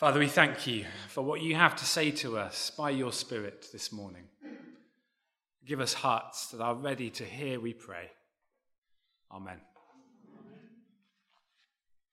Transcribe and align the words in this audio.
Father, 0.00 0.18
we 0.18 0.28
thank 0.28 0.66
you 0.66 0.86
for 1.08 1.20
what 1.20 1.42
you 1.42 1.54
have 1.56 1.76
to 1.76 1.84
say 1.84 2.10
to 2.10 2.38
us 2.38 2.70
by 2.70 2.88
your 2.88 3.12
Spirit 3.12 3.66
this 3.70 3.92
morning. 3.92 4.22
Give 5.66 5.78
us 5.78 5.92
hearts 5.92 6.46
that 6.46 6.62
are 6.62 6.74
ready 6.74 7.10
to 7.10 7.22
hear, 7.22 7.60
we 7.60 7.74
pray. 7.74 8.10
Amen. 9.30 9.60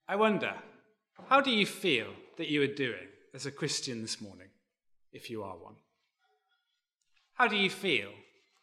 I 0.06 0.16
wonder, 0.16 0.52
how 1.30 1.40
do 1.40 1.50
you 1.50 1.64
feel 1.64 2.08
that 2.36 2.50
you 2.50 2.60
are 2.60 2.66
doing 2.66 3.08
as 3.32 3.46
a 3.46 3.50
Christian 3.50 4.02
this 4.02 4.20
morning, 4.20 4.48
if 5.10 5.30
you 5.30 5.42
are 5.42 5.56
one? 5.56 5.76
How 7.32 7.48
do 7.48 7.56
you 7.56 7.70
feel 7.70 8.10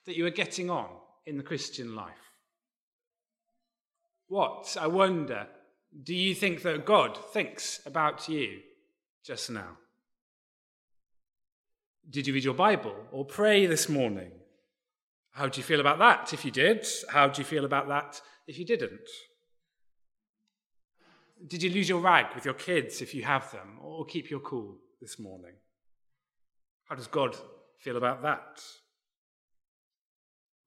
that 0.05 0.15
you 0.15 0.27
are 0.27 0.41
getting 0.43 0.69
on 0.69 0.89
in 1.25 1.37
the 1.37 1.43
Christian 1.43 1.95
life? 1.95 2.29
What, 4.27 4.77
I 4.79 4.85
wonder, 4.85 5.47
do 6.03 6.13
you 6.13 6.35
think 6.35 6.61
that 6.61 6.85
God 6.85 7.17
thinks 7.33 7.81
about 7.87 8.29
you 8.29 8.59
just 9.25 9.49
now? 9.49 9.77
Did 12.07 12.27
you 12.27 12.33
read 12.33 12.43
your 12.43 12.53
Bible 12.53 12.95
or 13.11 13.25
pray 13.25 13.65
this 13.65 13.89
morning? 13.89 14.31
How 15.31 15.47
do 15.47 15.57
you 15.57 15.63
feel 15.63 15.79
about 15.79 15.97
that 15.99 16.31
if 16.31 16.45
you 16.45 16.51
did? 16.51 16.85
How 17.09 17.27
do 17.27 17.41
you 17.41 17.45
feel 17.45 17.65
about 17.65 17.87
that 17.87 18.21
if 18.47 18.59
you 18.59 18.65
didn't? 18.65 19.09
Did 21.47 21.63
you 21.63 21.71
lose 21.71 21.89
your 21.89 21.99
rag 21.99 22.27
with 22.35 22.45
your 22.45 22.53
kids 22.53 23.01
if 23.01 23.13
you 23.13 23.23
have 23.23 23.51
them, 23.51 23.79
or 23.81 24.05
keep 24.05 24.29
your 24.29 24.39
cool 24.39 24.77
this 25.01 25.19
morning? 25.19 25.55
How 26.85 26.95
does 26.95 27.07
God 27.07 27.35
feel 27.79 27.97
about 27.97 28.21
that? 28.21 28.63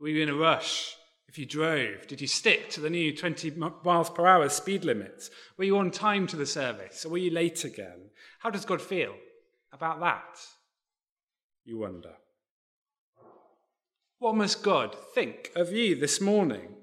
Were 0.00 0.08
you 0.08 0.22
in 0.22 0.28
a 0.28 0.34
rush 0.34 0.97
if 1.28 1.38
you 1.38 1.44
drove? 1.44 2.06
Did 2.06 2.20
you 2.20 2.26
stick 2.26 2.70
to 2.70 2.80
the 2.80 2.90
new 2.90 3.14
20 3.14 3.52
miles 3.84 4.10
per 4.10 4.26
hour 4.26 4.48
speed 4.48 4.84
limits? 4.84 5.30
Were 5.56 5.64
you 5.64 5.76
on 5.76 5.90
time 5.90 6.26
to 6.28 6.36
the 6.36 6.46
service, 6.46 7.04
or 7.04 7.10
were 7.10 7.18
you 7.18 7.30
late 7.30 7.64
again? 7.64 8.10
How 8.40 8.50
does 8.50 8.64
God 8.64 8.80
feel 8.80 9.14
about 9.72 10.00
that? 10.00 10.40
You 11.64 11.78
wonder. 11.78 12.14
What 14.18 14.36
must 14.36 14.62
God 14.62 14.96
think 15.14 15.52
of 15.54 15.70
you 15.70 15.94
this 15.94 16.20
morning? 16.20 16.74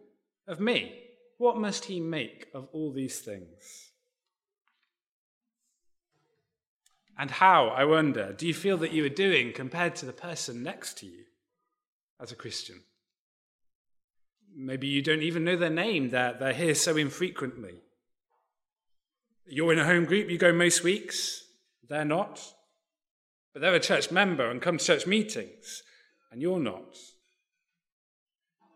Of 0.47 0.59
me? 0.59 1.01
What 1.38 1.57
must 1.57 1.85
he 1.85 1.99
make 1.99 2.45
of 2.53 2.67
all 2.71 2.93
these 2.93 3.19
things? 3.19 3.89
And 7.17 7.31
how, 7.31 7.69
I 7.69 7.85
wonder, 7.85 8.33
do 8.33 8.45
you 8.45 8.53
feel 8.53 8.77
that 8.77 8.91
you 8.91 9.03
are 9.05 9.09
doing 9.09 9.53
compared 9.53 9.95
to 9.97 10.05
the 10.05 10.13
person 10.13 10.61
next 10.63 10.99
to 10.99 11.07
you 11.07 11.23
as 12.21 12.31
a 12.31 12.35
Christian? 12.35 12.81
Maybe 14.57 14.87
you 14.87 15.01
don't 15.01 15.21
even 15.21 15.43
know 15.43 15.57
their 15.57 15.69
name, 15.69 16.09
they're, 16.09 16.33
they're 16.33 16.53
here 16.53 16.75
so 16.75 16.95
infrequently. 16.95 17.75
You're 19.45 19.73
in 19.73 19.79
a 19.79 19.85
home 19.85 20.05
group, 20.05 20.29
you 20.29 20.37
go 20.37 20.53
most 20.53 20.83
weeks, 20.83 21.43
they're 21.87 22.05
not. 22.05 22.41
But 23.53 23.61
they're 23.61 23.75
a 23.75 23.79
church 23.79 24.11
member 24.11 24.49
and 24.49 24.61
come 24.61 24.77
to 24.77 24.83
church 24.83 25.05
meetings, 25.07 25.83
and 26.31 26.41
you're 26.41 26.59
not. 26.59 26.95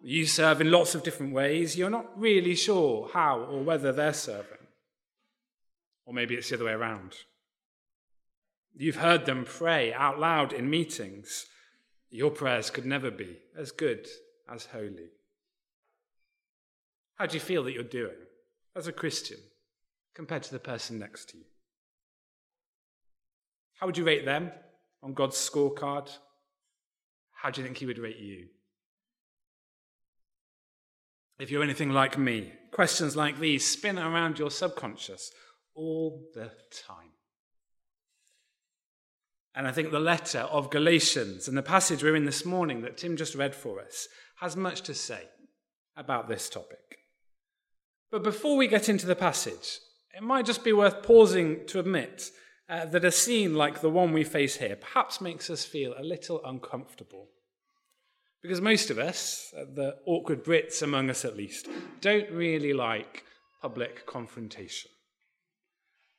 You 0.02 0.26
serve 0.26 0.62
in 0.62 0.72
lots 0.72 0.96
of 0.96 1.04
different 1.04 1.34
ways. 1.34 1.78
You're 1.78 1.90
not 1.90 2.18
really 2.18 2.56
sure 2.56 3.10
how 3.14 3.40
or 3.40 3.62
whether 3.62 3.92
they're 3.92 4.14
serving. 4.14 4.68
Or 6.06 6.14
maybe 6.14 6.36
it's 6.36 6.50
the 6.50 6.56
other 6.56 6.66
way 6.66 6.72
around. 6.72 7.14
You've 8.76 8.96
heard 8.96 9.26
them 9.26 9.44
pray 9.44 9.94
out 9.94 10.20
loud 10.20 10.54
in 10.54 10.70
meetings. 10.70 11.46
Your 12.10 12.32
prayers 12.32 12.70
could 12.70 12.86
never 12.86 13.12
be 13.12 13.38
as 13.58 13.72
good 13.72 14.08
as 14.50 14.68
holy. 14.68 15.10
How 17.20 17.26
do 17.26 17.34
you 17.34 17.42
feel 17.42 17.64
that 17.64 17.74
you're 17.74 17.84
doing 17.84 18.16
as 18.78 18.88
a 18.88 18.94
Christian 18.94 19.40
compared 20.16 20.44
to 20.44 20.52
the 20.54 20.60
person 20.60 20.98
next 20.98 21.30
to 21.30 21.38
you? 21.38 21.44
How 23.76 23.88
would 23.88 23.98
you 23.98 24.06
rate 24.06 24.24
them 24.24 24.52
on 25.04 25.14
God's 25.14 25.36
scorecard? 25.36 26.10
How 27.42 27.50
do 27.50 27.60
you 27.60 27.68
think 27.68 27.78
He 27.78 27.86
would 27.86 28.00
rate 28.00 28.20
you? 28.20 28.48
If 31.40 31.52
you're 31.52 31.64
anything 31.64 31.92
like 31.92 32.18
me, 32.18 32.54
questions 32.72 33.18
like 33.18 33.38
these 33.38 33.66
spin 33.66 34.00
around 34.00 34.40
your 34.40 34.52
subconscious 34.52 35.32
all 35.76 36.26
the 36.34 36.52
time. 36.88 37.12
And 39.56 39.68
I 39.68 39.72
think 39.74 39.92
the 39.92 40.00
letter 40.00 40.40
of 40.40 40.70
Galatians 40.70 41.50
and 41.50 41.58
the 41.58 41.64
passage 41.64 42.02
we're 42.02 42.16
in 42.16 42.26
this 42.26 42.46
morning 42.46 42.82
that 42.82 42.98
Tim 42.98 43.18
just 43.18 43.36
read 43.36 43.56
for 43.56 43.82
us 43.82 44.08
has 44.40 44.56
much 44.56 44.84
to 44.84 44.94
say 44.94 45.24
about 45.98 46.30
this 46.30 46.50
topic. 46.50 46.99
But 48.12 48.24
before 48.24 48.58
we 48.58 48.68
get 48.68 48.90
into 48.90 49.06
the 49.06 49.16
passage, 49.16 49.80
it 50.16 50.24
might 50.24 50.46
just 50.46 50.64
be 50.64 50.74
worth 50.74 51.04
pausing 51.04 51.66
to 51.68 51.80
admit 51.80 52.32
uh, 52.68 52.86
that 52.86 53.06
a 53.06 53.12
scene 53.12 53.56
like 53.56 53.82
the 53.82 53.90
one 53.90 54.14
we 54.14 54.24
face 54.24 54.58
here 54.58 54.76
perhaps 54.76 55.22
makes 55.22 55.50
us 55.50 55.66
feel 55.66 55.94
a 55.98 56.04
little 56.04 56.42
uncomfortable. 56.44 57.28
Because 58.42 58.62
most 58.62 58.90
of 58.90 58.98
us, 58.98 59.54
uh, 59.58 59.66
the 59.74 59.98
awkward 60.06 60.44
Brits 60.44 60.82
among 60.82 61.10
us 61.10 61.26
at 61.26 61.38
least, 61.38 61.68
don't 62.02 62.30
really 62.32 62.74
like 62.74 63.24
public 63.62 64.06
confrontation. 64.06 64.90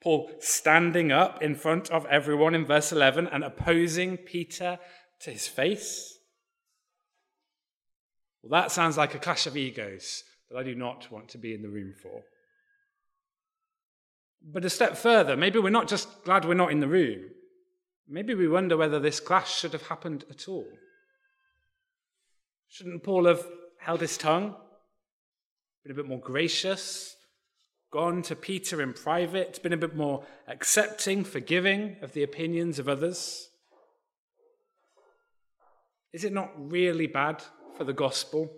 Paul 0.03 0.31
standing 0.39 1.13
up 1.13 1.43
in 1.43 1.55
front 1.55 1.91
of 1.91 2.07
everyone 2.07 2.55
in 2.55 2.65
verse 2.65 2.93
11 2.93 3.27
and 3.27 3.45
opposing 3.45 4.17
Peter 4.17 4.79
to 5.21 5.31
his 5.31 5.47
face. 5.47 6.19
Well, 8.43 8.61
that 8.61 8.71
sounds 8.71 8.97
like 8.97 9.15
a 9.15 9.19
clash 9.19 9.47
of 9.47 9.57
egos 9.57 10.25
that 10.51 10.59
I 10.59 10.63
do 10.63 10.75
not 10.75 11.11
want 11.11 11.29
to 11.31 11.39
be 11.39 11.55
in 11.55 11.63
the 11.63 11.69
room 11.69 11.95
for. 12.03 12.23
But 14.43 14.65
a 14.65 14.71
step 14.71 14.97
further, 14.97 15.37
maybe 15.37 15.59
we're 15.59 15.71
not 15.71 15.89
just 15.89 16.25
glad 16.25 16.45
we're 16.45 16.55
not 16.55 16.73
in 16.73 16.81
the 16.81 16.89
room. 16.89 17.25
Maybe 18.09 18.35
we 18.35 18.49
wonder 18.49 18.77
whether 18.77 18.99
this 18.99 19.21
clash 19.21 19.61
should 19.61 19.73
have 19.73 19.87
happened 19.87 20.25
at 20.31 20.49
all. 20.49 20.67
Shouldn't 22.69 23.05
Paul 23.05 23.27
have 23.27 23.47
held 23.79 24.01
his 24.01 24.17
tongue, 24.17 24.57
been 25.85 25.93
a 25.93 25.95
bit 25.95 26.09
more 26.09 26.19
gracious, 26.19 27.17
gone 27.93 28.23
to 28.23 28.37
Peter 28.37 28.81
in 28.83 28.93
private, 28.93 29.63
been 29.63 29.73
a 29.73 29.77
bit 29.77 29.97
more 29.97 30.25
accepting, 30.49 31.25
forgiving 31.25 31.97
of 32.03 32.13
the 32.13 32.23
opinions 32.23 32.79
of 32.79 32.89
others? 32.89 33.49
Is 36.13 36.25
it 36.25 36.33
not 36.33 36.51
really 36.57 37.07
bad 37.07 37.43
for 37.77 37.85
the 37.85 37.93
gospel 37.93 38.51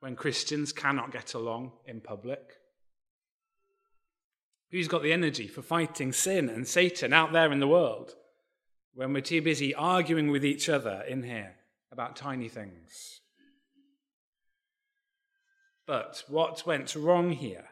when 0.00 0.16
Christians 0.16 0.72
cannot 0.72 1.12
get 1.12 1.34
along 1.34 1.72
in 1.86 2.00
public? 2.00 2.40
Who's 4.70 4.88
got 4.88 5.02
the 5.02 5.12
energy 5.12 5.46
for 5.46 5.62
fighting 5.62 6.12
sin 6.12 6.48
and 6.48 6.66
Satan 6.66 7.12
out 7.12 7.32
there 7.32 7.50
in 7.52 7.60
the 7.60 7.66
world 7.66 8.12
when 8.94 9.12
we're 9.12 9.20
too 9.20 9.42
busy 9.42 9.74
arguing 9.74 10.30
with 10.30 10.44
each 10.44 10.68
other 10.68 11.02
in 11.08 11.22
here 11.22 11.54
about 11.90 12.16
tiny 12.16 12.48
things? 12.48 13.20
But 15.86 16.22
what 16.28 16.66
went 16.66 16.94
wrong 16.94 17.32
here, 17.32 17.64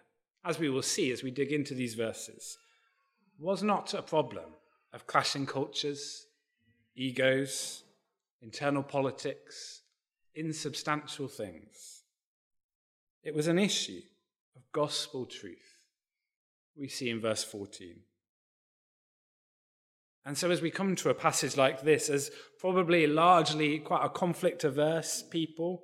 as 0.43 0.59
we 0.59 0.71
will 0.71 0.83
see 0.83 1.13
as 1.13 1.23
we 1.23 1.31
dig 1.31 1.53
into 1.53 1.75
these 1.75 1.95
verses, 1.95 2.57
was 3.39 3.63
not 3.63 3.93
a 3.93 4.01
problem 4.01 4.47
of 4.95 5.07
clashing 5.07 5.45
cultures, 5.45 6.25
egos, 6.95 7.83
internal 8.41 8.83
politics, 8.83 9.83
insubstantial 10.35 11.29
things. 11.29 11.96
It 13.27 13.35
was 13.35 13.49
an 13.49 13.59
issue 13.59 14.03
of 14.55 14.63
gospel 14.71 15.27
truth, 15.27 15.81
we 16.77 16.87
see 16.87 17.11
in 17.11 17.21
verse 17.21 17.43
14. 17.43 17.97
And 20.25 20.39
so, 20.39 20.49
as 20.53 20.63
we 20.63 20.71
come 20.71 20.95
to 20.95 21.11
a 21.11 21.15
passage 21.15 21.57
like 21.57 21.83
this, 21.83 22.09
as 22.09 22.31
probably 22.61 23.05
largely 23.09 23.81
quite 23.81 24.05
a 24.05 24.11
conflict 24.11 24.63
averse 24.63 25.25
people, 25.29 25.83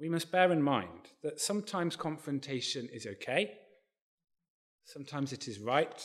we 0.00 0.08
must 0.08 0.32
bear 0.32 0.50
in 0.50 0.62
mind 0.62 1.12
that 1.22 1.40
sometimes 1.40 1.94
confrontation 1.94 2.88
is 2.92 3.06
okay, 3.06 3.52
sometimes 4.84 5.32
it 5.32 5.46
is 5.46 5.60
right, 5.60 6.04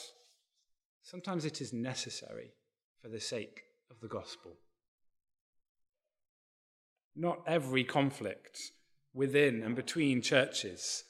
sometimes 1.02 1.46
it 1.46 1.62
is 1.62 1.74
necessary 1.74 2.52
for 3.02 3.10
the 3.10 3.20
sake 3.20 3.64
of 3.90 4.00
the 4.02 4.08
gospel. 4.08 4.52
Not 7.16 7.40
every 7.48 7.84
conflict 7.84 8.60
within 9.16 9.64
and 9.64 9.76
between 9.76 10.22
churches 10.22 11.06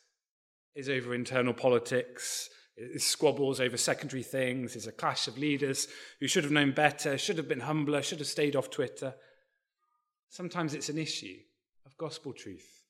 is 0.76 0.88
over 0.88 1.14
internal 1.14 1.54
politics, 1.54 2.50
is 2.78 3.06
squabbles 3.06 3.60
over 3.60 3.76
secondary 3.76 4.24
things, 4.24 4.76
is 4.76 4.88
a 4.88 4.92
clash 4.92 5.28
of 5.28 5.38
leaders 5.38 5.88
who 6.20 6.28
should 6.28 6.44
have 6.44 6.54
known 6.54 6.72
better, 6.72 7.18
should 7.18 7.38
have 7.38 7.48
been 7.48 7.62
humbler, 7.62 8.02
should 8.02 8.20
have 8.20 8.28
stayed 8.28 8.56
off 8.56 8.70
Twitter. 8.70 9.16
Sometimes 10.30 10.74
it's 10.74 10.90
an 10.90 10.98
issue 10.98 11.38
of 11.86 11.98
gospel 11.98 12.32
truth. 12.32 12.84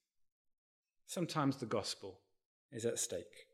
Sometimes 1.08 1.58
the 1.58 1.66
gospel 1.66 2.20
is 2.72 2.86
at 2.86 3.00
stake, 3.00 3.48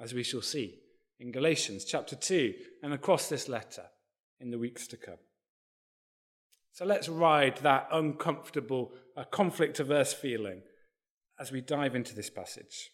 as 0.00 0.14
we 0.14 0.22
shall 0.22 0.42
see 0.42 0.78
in 1.18 1.32
Galatians 1.32 1.84
chapter 1.84 2.16
2 2.16 2.54
and 2.82 2.92
across 2.92 3.28
this 3.28 3.48
letter 3.48 3.84
in 4.40 4.50
the 4.50 4.58
weeks 4.58 4.86
to 4.88 4.96
come. 4.96 5.18
So 6.72 6.86
let's 6.86 7.08
ride 7.08 7.58
that 7.58 7.88
uncomfortable, 7.92 8.92
uh, 9.16 9.24
conflict 9.24 9.78
averse 9.78 10.14
feeling 10.14 10.62
as 11.38 11.52
we 11.52 11.60
dive 11.60 11.94
into 11.94 12.14
this 12.14 12.30
passage. 12.30 12.90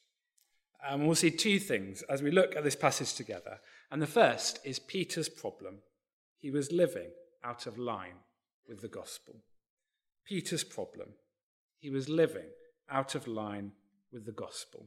And 0.84 1.06
we'll 1.06 1.14
see 1.14 1.30
two 1.30 1.58
things 1.58 2.02
as 2.02 2.22
we 2.22 2.30
look 2.30 2.56
at 2.56 2.64
this 2.64 2.76
passage 2.76 3.14
together. 3.14 3.60
And 3.90 4.02
the 4.02 4.06
first 4.06 4.58
is 4.64 4.78
Peter's 4.78 5.28
problem. 5.28 5.78
He 6.38 6.50
was 6.50 6.72
living 6.72 7.10
out 7.44 7.66
of 7.66 7.78
line 7.78 8.16
with 8.68 8.80
the 8.80 8.88
gospel. 8.88 9.42
Peter's 10.24 10.64
problem. 10.64 11.10
He 11.78 11.90
was 11.90 12.08
living 12.08 12.50
out 12.90 13.14
of 13.14 13.26
line 13.26 13.72
with 14.12 14.26
the 14.26 14.32
gospel. 14.32 14.86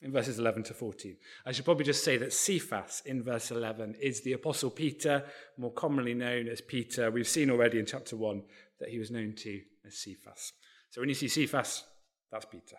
In 0.00 0.12
verses 0.12 0.38
11 0.38 0.62
to 0.64 0.74
14. 0.74 1.16
I 1.44 1.50
should 1.50 1.64
probably 1.64 1.84
just 1.84 2.04
say 2.04 2.16
that 2.18 2.32
Cephas 2.32 3.02
in 3.04 3.22
verse 3.22 3.50
11 3.50 3.96
is 4.00 4.20
the 4.20 4.32
Apostle 4.32 4.70
Peter, 4.70 5.24
more 5.56 5.72
commonly 5.72 6.14
known 6.14 6.46
as 6.46 6.60
Peter. 6.60 7.10
We've 7.10 7.26
seen 7.26 7.50
already 7.50 7.80
in 7.80 7.86
chapter 7.86 8.16
1 8.16 8.42
that 8.78 8.90
he 8.90 8.98
was 9.00 9.10
known 9.10 9.34
to 9.38 9.60
as 9.84 9.98
Cephas. 9.98 10.52
So 10.90 11.00
when 11.00 11.08
you 11.08 11.16
see 11.16 11.26
Cephas, 11.26 11.82
that's 12.30 12.44
Peter. 12.44 12.76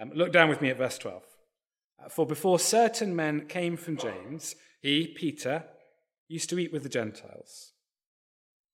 Um, 0.00 0.10
look 0.12 0.32
down 0.32 0.48
with 0.48 0.60
me 0.60 0.70
at 0.70 0.78
verse 0.78 0.98
12. 0.98 1.22
Uh, 2.04 2.08
For 2.08 2.26
before 2.26 2.58
certain 2.58 3.14
men 3.14 3.46
came 3.46 3.76
from 3.76 3.96
James, 3.96 4.56
he, 4.80 5.06
Peter, 5.06 5.64
used 6.26 6.50
to 6.50 6.58
eat 6.58 6.72
with 6.72 6.82
the 6.82 6.88
Gentiles. 6.88 7.72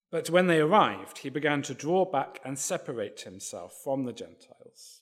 But 0.09 0.29
when 0.29 0.47
they 0.47 0.59
arrived, 0.59 1.19
he 1.19 1.29
began 1.29 1.61
to 1.63 1.73
draw 1.73 2.05
back 2.05 2.39
and 2.45 2.57
separate 2.57 3.21
himself 3.21 3.73
from 3.83 4.05
the 4.05 4.13
Gentiles. 4.13 5.01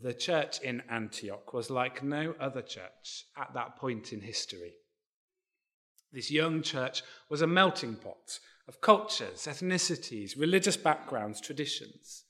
The 0.00 0.14
church 0.14 0.60
in 0.60 0.82
Antioch 0.88 1.52
was 1.52 1.70
like 1.70 2.02
no 2.02 2.34
other 2.40 2.62
church 2.62 3.26
at 3.36 3.52
that 3.54 3.76
point 3.76 4.12
in 4.12 4.22
history. 4.22 4.72
This 6.12 6.30
young 6.30 6.62
church 6.62 7.02
was 7.28 7.42
a 7.42 7.46
melting 7.46 7.96
pot 7.96 8.38
of 8.68 8.80
cultures, 8.80 9.46
ethnicities, 9.46 10.38
religious 10.38 10.76
backgrounds, 10.76 11.40
traditions. 11.40 12.24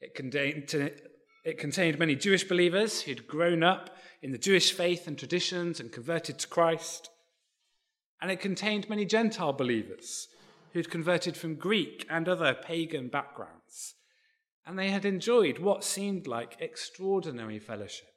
It 0.00 0.14
contained, 0.14 0.72
it 1.44 1.58
contained 1.58 1.98
many 1.98 2.14
Jewish 2.14 2.44
believers 2.44 3.02
who'd 3.02 3.26
grown 3.26 3.62
up 3.62 3.96
in 4.22 4.32
the 4.32 4.38
Jewish 4.38 4.72
faith 4.72 5.06
and 5.06 5.18
traditions 5.18 5.80
and 5.80 5.92
converted 5.92 6.38
to 6.38 6.48
Christ. 6.48 7.10
And 8.20 8.30
it 8.30 8.40
contained 8.40 8.88
many 8.88 9.04
Gentile 9.04 9.52
believers 9.52 10.28
who'd 10.72 10.90
converted 10.90 11.36
from 11.36 11.54
Greek 11.54 12.06
and 12.10 12.28
other 12.28 12.54
pagan 12.54 13.08
backgrounds. 13.08 13.94
And 14.68 14.78
they 14.78 14.90
had 14.90 15.06
enjoyed 15.06 15.58
what 15.58 15.82
seemed 15.82 16.26
like 16.26 16.58
extraordinary 16.60 17.58
fellowship. 17.58 18.12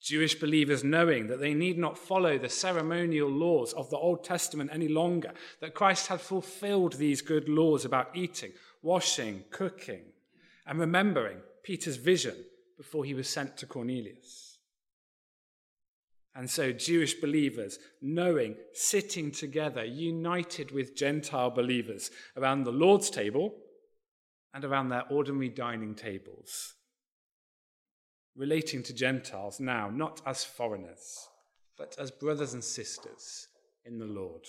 Jewish 0.00 0.40
believers 0.40 0.82
knowing 0.82 1.26
that 1.26 1.40
they 1.40 1.52
need 1.52 1.76
not 1.76 1.98
follow 1.98 2.38
the 2.38 2.48
ceremonial 2.48 3.28
laws 3.28 3.74
of 3.74 3.90
the 3.90 3.98
Old 3.98 4.24
Testament 4.24 4.70
any 4.72 4.88
longer, 4.88 5.34
that 5.60 5.74
Christ 5.74 6.06
had 6.06 6.22
fulfilled 6.22 6.94
these 6.94 7.20
good 7.20 7.50
laws 7.50 7.84
about 7.84 8.16
eating, 8.16 8.52
washing, 8.80 9.44
cooking, 9.50 10.04
and 10.66 10.78
remembering 10.78 11.36
Peter's 11.62 11.96
vision 11.96 12.36
before 12.78 13.04
he 13.04 13.12
was 13.12 13.28
sent 13.28 13.58
to 13.58 13.66
Cornelius. 13.66 14.58
And 16.34 16.48
so, 16.48 16.72
Jewish 16.72 17.20
believers, 17.20 17.78
knowing, 18.00 18.56
sitting 18.72 19.30
together, 19.32 19.84
united 19.84 20.70
with 20.70 20.96
Gentile 20.96 21.50
believers 21.50 22.10
around 22.38 22.64
the 22.64 22.72
Lord's 22.72 23.10
table 23.10 23.54
and 24.56 24.64
around 24.64 24.88
their 24.88 25.04
ordinary 25.10 25.50
dining 25.50 25.94
tables, 25.94 26.74
relating 28.34 28.82
to 28.82 28.94
Gentiles 28.94 29.60
now, 29.60 29.90
not 29.90 30.22
as 30.26 30.42
foreigners, 30.42 31.28
but 31.76 31.94
as 31.98 32.10
brothers 32.10 32.54
and 32.54 32.64
sisters 32.64 33.48
in 33.84 33.98
the 33.98 34.06
Lord. 34.06 34.46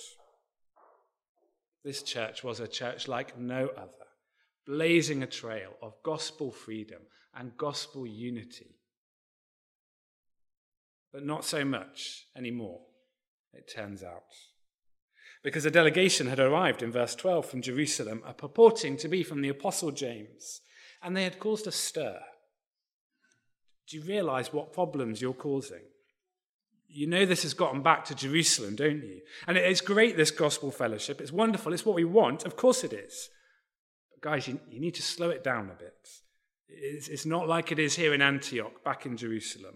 This 1.83 2.01
church 2.01 2.44
was 2.44 2.59
a 2.59 2.68
church 2.68 3.07
like 3.07 3.38
no 3.38 3.68
other, 3.77 4.07
blazing 4.65 5.21
a 5.21 5.27
trail 5.27 5.74
of 5.81 6.01
gospel 6.04 6.51
freedom 6.51 7.01
and 7.36 7.57
gospel 7.57 8.07
unity 8.07 8.77
but 11.18 11.25
not 11.25 11.45
so 11.45 11.65
much 11.65 12.27
anymore, 12.38 12.80
it 13.51 13.71
turns 13.74 14.04
out. 14.04 14.21
Because 15.47 15.65
a 15.65 15.71
delegation 15.71 16.27
had 16.27 16.41
arrived 16.41 16.83
in 16.83 16.91
verse 16.91 17.15
12 17.15 17.45
from 17.45 17.61
Jerusalem, 17.61 18.21
purporting 18.35 18.97
to 18.97 19.07
be 19.07 19.23
from 19.23 19.39
the 19.39 19.47
Apostle 19.47 19.91
James, 19.91 20.59
and 21.01 21.15
they 21.15 21.23
had 21.23 21.39
caused 21.39 21.65
a 21.67 21.71
stir. 21.71 22.19
Do 23.88 23.95
you 23.95 24.03
realize 24.03 24.51
what 24.51 24.73
problems 24.73 25.21
you're 25.21 25.31
causing? 25.31 25.83
You 26.89 27.07
know 27.07 27.25
this 27.25 27.44
has 27.44 27.53
gotten 27.53 27.81
back 27.81 28.03
to 28.05 28.13
Jerusalem, 28.13 28.75
don't 28.75 29.01
you? 29.01 29.21
And 29.47 29.57
it's 29.57 29.79
great, 29.79 30.17
this 30.17 30.31
gospel 30.31 30.69
fellowship. 30.69 31.21
It's 31.21 31.31
wonderful. 31.31 31.71
It's 31.71 31.85
what 31.85 31.95
we 31.95 32.03
want. 32.03 32.44
Of 32.44 32.57
course 32.57 32.83
it 32.83 32.91
is. 32.91 33.29
But 34.11 34.29
guys, 34.29 34.49
you, 34.49 34.59
you 34.69 34.81
need 34.81 34.95
to 34.95 35.01
slow 35.01 35.29
it 35.29 35.45
down 35.45 35.69
a 35.69 35.79
bit. 35.81 36.09
It's, 36.67 37.07
it's 37.07 37.25
not 37.25 37.47
like 37.47 37.71
it 37.71 37.79
is 37.79 37.95
here 37.95 38.13
in 38.13 38.21
Antioch, 38.21 38.83
back 38.83 39.05
in 39.05 39.15
Jerusalem. 39.15 39.75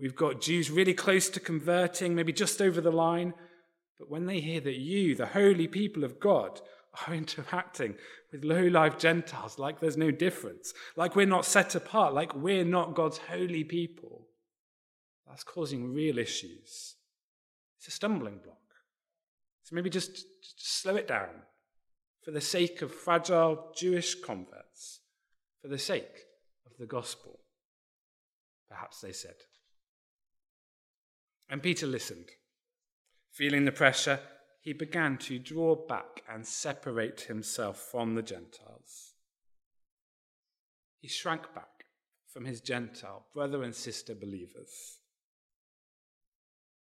We've 0.00 0.16
got 0.16 0.40
Jews 0.40 0.72
really 0.72 0.92
close 0.92 1.30
to 1.30 1.38
converting, 1.38 2.16
maybe 2.16 2.32
just 2.32 2.60
over 2.60 2.80
the 2.80 2.90
line. 2.90 3.34
But 3.98 4.10
when 4.10 4.26
they 4.26 4.40
hear 4.40 4.60
that 4.60 4.76
you, 4.76 5.14
the 5.14 5.26
holy 5.26 5.66
people 5.66 6.04
of 6.04 6.20
God, 6.20 6.60
are 7.06 7.14
interacting 7.14 7.96
with 8.32 8.44
low 8.44 8.62
life 8.62 8.98
Gentiles 8.98 9.58
like 9.58 9.80
there's 9.80 9.96
no 9.96 10.10
difference, 10.10 10.72
like 10.96 11.16
we're 11.16 11.26
not 11.26 11.44
set 11.44 11.74
apart, 11.74 12.14
like 12.14 12.34
we're 12.34 12.64
not 12.64 12.94
God's 12.94 13.18
holy 13.18 13.64
people, 13.64 14.26
that's 15.26 15.44
causing 15.44 15.92
real 15.92 16.18
issues. 16.18 16.96
It's 17.78 17.88
a 17.88 17.90
stumbling 17.90 18.38
block. 18.42 18.56
So 19.64 19.76
maybe 19.76 19.90
just, 19.90 20.12
just 20.12 20.80
slow 20.82 20.96
it 20.96 21.06
down 21.06 21.42
for 22.24 22.30
the 22.30 22.40
sake 22.40 22.82
of 22.82 22.94
fragile 22.94 23.72
Jewish 23.76 24.14
converts, 24.14 25.00
for 25.60 25.68
the 25.68 25.78
sake 25.78 26.24
of 26.66 26.72
the 26.78 26.86
gospel. 26.86 27.40
Perhaps 28.68 29.00
they 29.00 29.12
said. 29.12 29.34
And 31.50 31.62
Peter 31.62 31.86
listened. 31.86 32.28
Feeling 33.38 33.66
the 33.66 33.70
pressure, 33.70 34.18
he 34.60 34.72
began 34.72 35.16
to 35.18 35.38
draw 35.38 35.76
back 35.76 36.24
and 36.28 36.44
separate 36.44 37.20
himself 37.20 37.78
from 37.78 38.16
the 38.16 38.22
Gentiles. 38.22 39.14
He 40.98 41.06
shrank 41.06 41.54
back 41.54 41.84
from 42.26 42.46
his 42.46 42.60
Gentile 42.60 43.26
brother 43.32 43.62
and 43.62 43.76
sister 43.76 44.12
believers. 44.12 44.98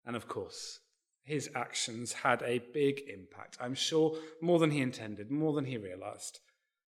And 0.05 0.17
of 0.17 0.27
course, 0.27 0.79
his 1.23 1.49
actions 1.55 2.11
had 2.11 2.41
a 2.41 2.61
big 2.73 2.99
impact. 3.07 3.57
I'm 3.61 3.73
sure 3.73 4.17
more 4.41 4.59
than 4.59 4.71
he 4.71 4.81
intended, 4.81 5.31
more 5.31 5.53
than 5.53 5.63
he 5.63 5.77
realized. 5.77 6.41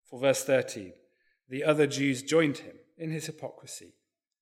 For 0.09 0.19
verse 0.19 0.43
13, 0.43 0.91
the 1.47 1.63
other 1.63 1.87
Jews 1.87 2.21
joined 2.21 2.57
him 2.57 2.75
in 2.97 3.11
his 3.11 3.27
hypocrisy, 3.27 3.93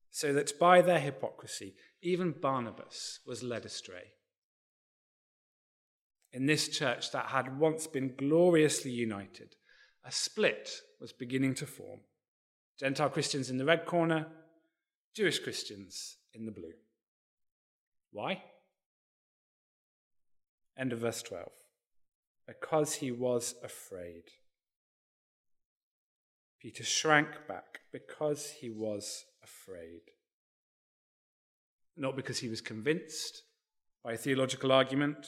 so 0.10 0.34
that 0.34 0.58
by 0.58 0.82
their 0.82 1.00
hypocrisy 1.00 1.76
even 2.02 2.32
Barnabas 2.32 3.20
was 3.24 3.44
led 3.44 3.66
astray. 3.66 4.14
In 6.34 6.46
this 6.46 6.70
church 6.70 7.12
that 7.12 7.28
had 7.28 7.60
once 7.60 7.88
been 7.88 8.16
gloriously 8.16 8.92
united, 8.92 9.56
a 10.06 10.12
split 10.12 10.70
was 11.00 11.12
beginning 11.12 11.56
to 11.56 11.66
form. 11.66 12.00
Gentile 12.80 13.10
Christians 13.10 13.50
in 13.50 13.58
the 13.58 13.66
red 13.66 13.86
corner, 13.86 14.28
Jewish 15.16 15.40
Christians 15.40 16.18
in 16.34 16.46
the 16.46 16.52
blue. 16.52 16.74
Why? 18.12 18.44
End 20.78 20.94
of 20.94 21.00
verse 21.00 21.22
12. 21.22 21.50
Because 22.48 22.96
he 22.96 23.12
was 23.12 23.56
afraid. 23.64 24.24
Peter 26.62 26.84
shrank 26.84 27.48
back 27.48 27.82
because 27.92 28.52
he 28.62 28.70
was 28.70 29.26
afraid 29.44 30.02
not 31.98 32.16
because 32.16 32.40
he 32.40 32.50
was 32.50 32.62
convinced 32.62 33.44
by 34.04 34.14
a 34.14 34.18
theological 34.18 34.72
argument, 34.72 35.28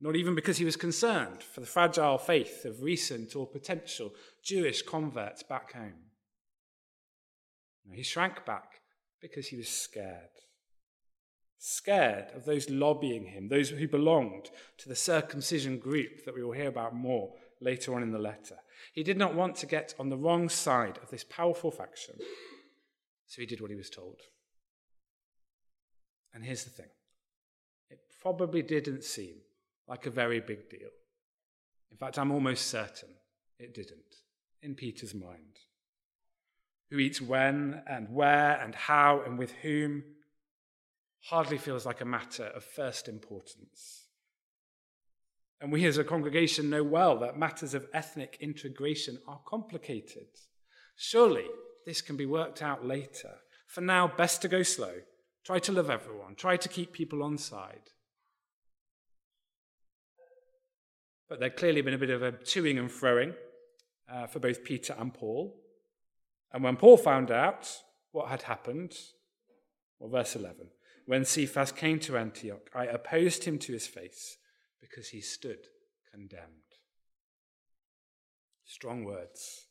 not 0.00 0.16
even 0.16 0.34
because 0.34 0.58
he 0.58 0.64
was 0.64 0.76
concerned 0.76 1.42
for 1.42 1.60
the 1.60 1.66
fragile 1.66 2.18
faith 2.18 2.64
of 2.64 2.82
recent 2.82 3.34
or 3.34 3.46
potential 3.46 4.12
Jewish 4.42 4.82
converts 4.82 5.42
back 5.42 5.72
home. 5.72 6.10
No, 7.86 7.94
he 7.94 8.02
shrank 8.02 8.44
back 8.44 8.80
because 9.20 9.48
he 9.48 9.56
was 9.56 9.68
scared. 9.68 10.30
Scared 11.58 12.26
of 12.34 12.44
those 12.44 12.68
lobbying 12.68 13.26
him, 13.26 13.48
those 13.48 13.70
who 13.70 13.88
belonged 13.88 14.50
to 14.78 14.88
the 14.88 14.96
circumcision 14.96 15.78
group 15.78 16.24
that 16.24 16.34
we 16.34 16.42
will 16.42 16.52
hear 16.52 16.68
about 16.68 16.94
more 16.94 17.32
later 17.60 17.94
on 17.94 18.02
in 18.02 18.12
the 18.12 18.18
letter. 18.18 18.56
He 18.92 19.02
did 19.02 19.16
not 19.16 19.34
want 19.34 19.56
to 19.56 19.66
get 19.66 19.94
on 19.98 20.10
the 20.10 20.18
wrong 20.18 20.50
side 20.50 20.98
of 21.02 21.10
this 21.10 21.24
powerful 21.24 21.70
faction, 21.70 22.16
so 23.26 23.40
he 23.40 23.46
did 23.46 23.62
what 23.62 23.70
he 23.70 23.76
was 23.76 23.88
told. 23.88 24.20
And 26.34 26.44
here's 26.44 26.64
the 26.64 26.70
thing 26.70 26.90
it 27.88 28.00
probably 28.20 28.60
didn't 28.60 29.02
seem 29.02 29.36
like 29.88 30.06
a 30.06 30.10
very 30.10 30.40
big 30.40 30.68
deal. 30.68 30.90
In 31.90 31.96
fact, 31.96 32.18
I'm 32.18 32.32
almost 32.32 32.66
certain 32.66 33.10
it 33.58 33.74
didn't, 33.74 34.22
in 34.62 34.74
Peter's 34.74 35.14
mind. 35.14 35.60
Who 36.90 36.98
eats 36.98 37.20
when 37.20 37.82
and 37.88 38.10
where 38.10 38.60
and 38.60 38.74
how 38.74 39.22
and 39.24 39.38
with 39.38 39.52
whom 39.62 40.04
hardly 41.24 41.58
feels 41.58 41.84
like 41.84 42.00
a 42.00 42.04
matter 42.04 42.44
of 42.44 42.62
first 42.62 43.08
importance. 43.08 44.06
And 45.60 45.72
we 45.72 45.84
as 45.86 45.98
a 45.98 46.04
congregation 46.04 46.70
know 46.70 46.84
well 46.84 47.18
that 47.18 47.38
matters 47.38 47.74
of 47.74 47.88
ethnic 47.92 48.36
integration 48.40 49.18
are 49.26 49.40
complicated. 49.46 50.28
Surely, 50.96 51.46
this 51.86 52.02
can 52.02 52.16
be 52.16 52.26
worked 52.26 52.62
out 52.62 52.86
later. 52.86 53.36
For 53.66 53.80
now, 53.80 54.06
best 54.06 54.42
to 54.42 54.48
go 54.48 54.62
slow. 54.62 54.92
Try 55.44 55.58
to 55.60 55.72
love 55.72 55.90
everyone. 55.90 56.34
Try 56.34 56.56
to 56.56 56.68
keep 56.68 56.92
people 56.92 57.22
on 57.22 57.38
side. 57.38 57.90
But 61.28 61.40
there'd 61.40 61.56
clearly 61.56 61.82
been 61.82 61.94
a 61.94 61.98
bit 61.98 62.10
of 62.10 62.22
a 62.22 62.32
toing 62.32 62.78
and 62.78 62.88
froing 62.88 63.34
uh, 64.10 64.26
for 64.26 64.38
both 64.38 64.64
Peter 64.64 64.94
and 64.98 65.12
Paul. 65.12 65.56
And 66.52 66.62
when 66.62 66.76
Paul 66.76 66.96
found 66.96 67.30
out 67.30 67.68
what 68.12 68.28
had 68.28 68.42
happened, 68.42 68.94
well, 69.98 70.10
verse 70.10 70.36
11, 70.36 70.68
when 71.06 71.24
Cephas 71.24 71.72
came 71.72 71.98
to 72.00 72.16
Antioch, 72.16 72.70
I 72.74 72.86
opposed 72.86 73.44
him 73.44 73.58
to 73.60 73.72
his 73.72 73.86
face 73.86 74.38
because 74.80 75.08
he 75.08 75.20
stood 75.20 75.66
condemned. 76.10 76.50
Strong 78.64 79.04
words. 79.04 79.66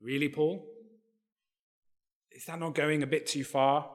Really, 0.00 0.28
Paul? 0.28 0.66
Is 2.30 2.46
that 2.46 2.58
not 2.58 2.74
going 2.74 3.02
a 3.02 3.06
bit 3.06 3.26
too 3.26 3.44
far? 3.44 3.88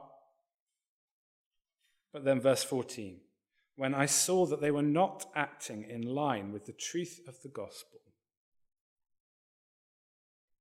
But 2.12 2.24
then, 2.24 2.40
verse 2.40 2.64
14 2.64 3.20
when 3.78 3.94
I 3.94 4.06
saw 4.06 4.44
that 4.46 4.60
they 4.60 4.72
were 4.72 4.82
not 4.82 5.26
acting 5.36 5.84
in 5.88 6.02
line 6.02 6.50
with 6.50 6.66
the 6.66 6.72
truth 6.72 7.20
of 7.28 7.40
the 7.42 7.48
gospel, 7.48 8.00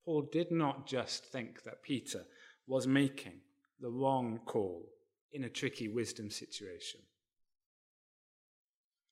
Paul 0.06 0.30
did 0.32 0.52
not 0.52 0.86
just 0.86 1.26
think 1.26 1.64
that 1.64 1.82
Peter 1.82 2.26
was 2.68 2.86
making 2.86 3.40
the 3.80 3.90
wrong 3.90 4.42
call 4.46 4.86
in 5.32 5.46
a 5.46 5.50
tricky 5.50 5.88
wisdom 5.88 6.30
situation. 6.30 7.00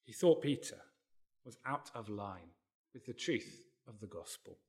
He 0.04 0.14
thought 0.14 0.44
Peter 0.44 0.78
was 1.44 1.58
out 1.66 1.90
of 1.96 2.08
line 2.08 2.52
with 2.94 3.08
the 3.08 3.14
truth 3.14 3.66
of 3.88 4.00
the 4.02 4.08
gospel. 4.08 4.60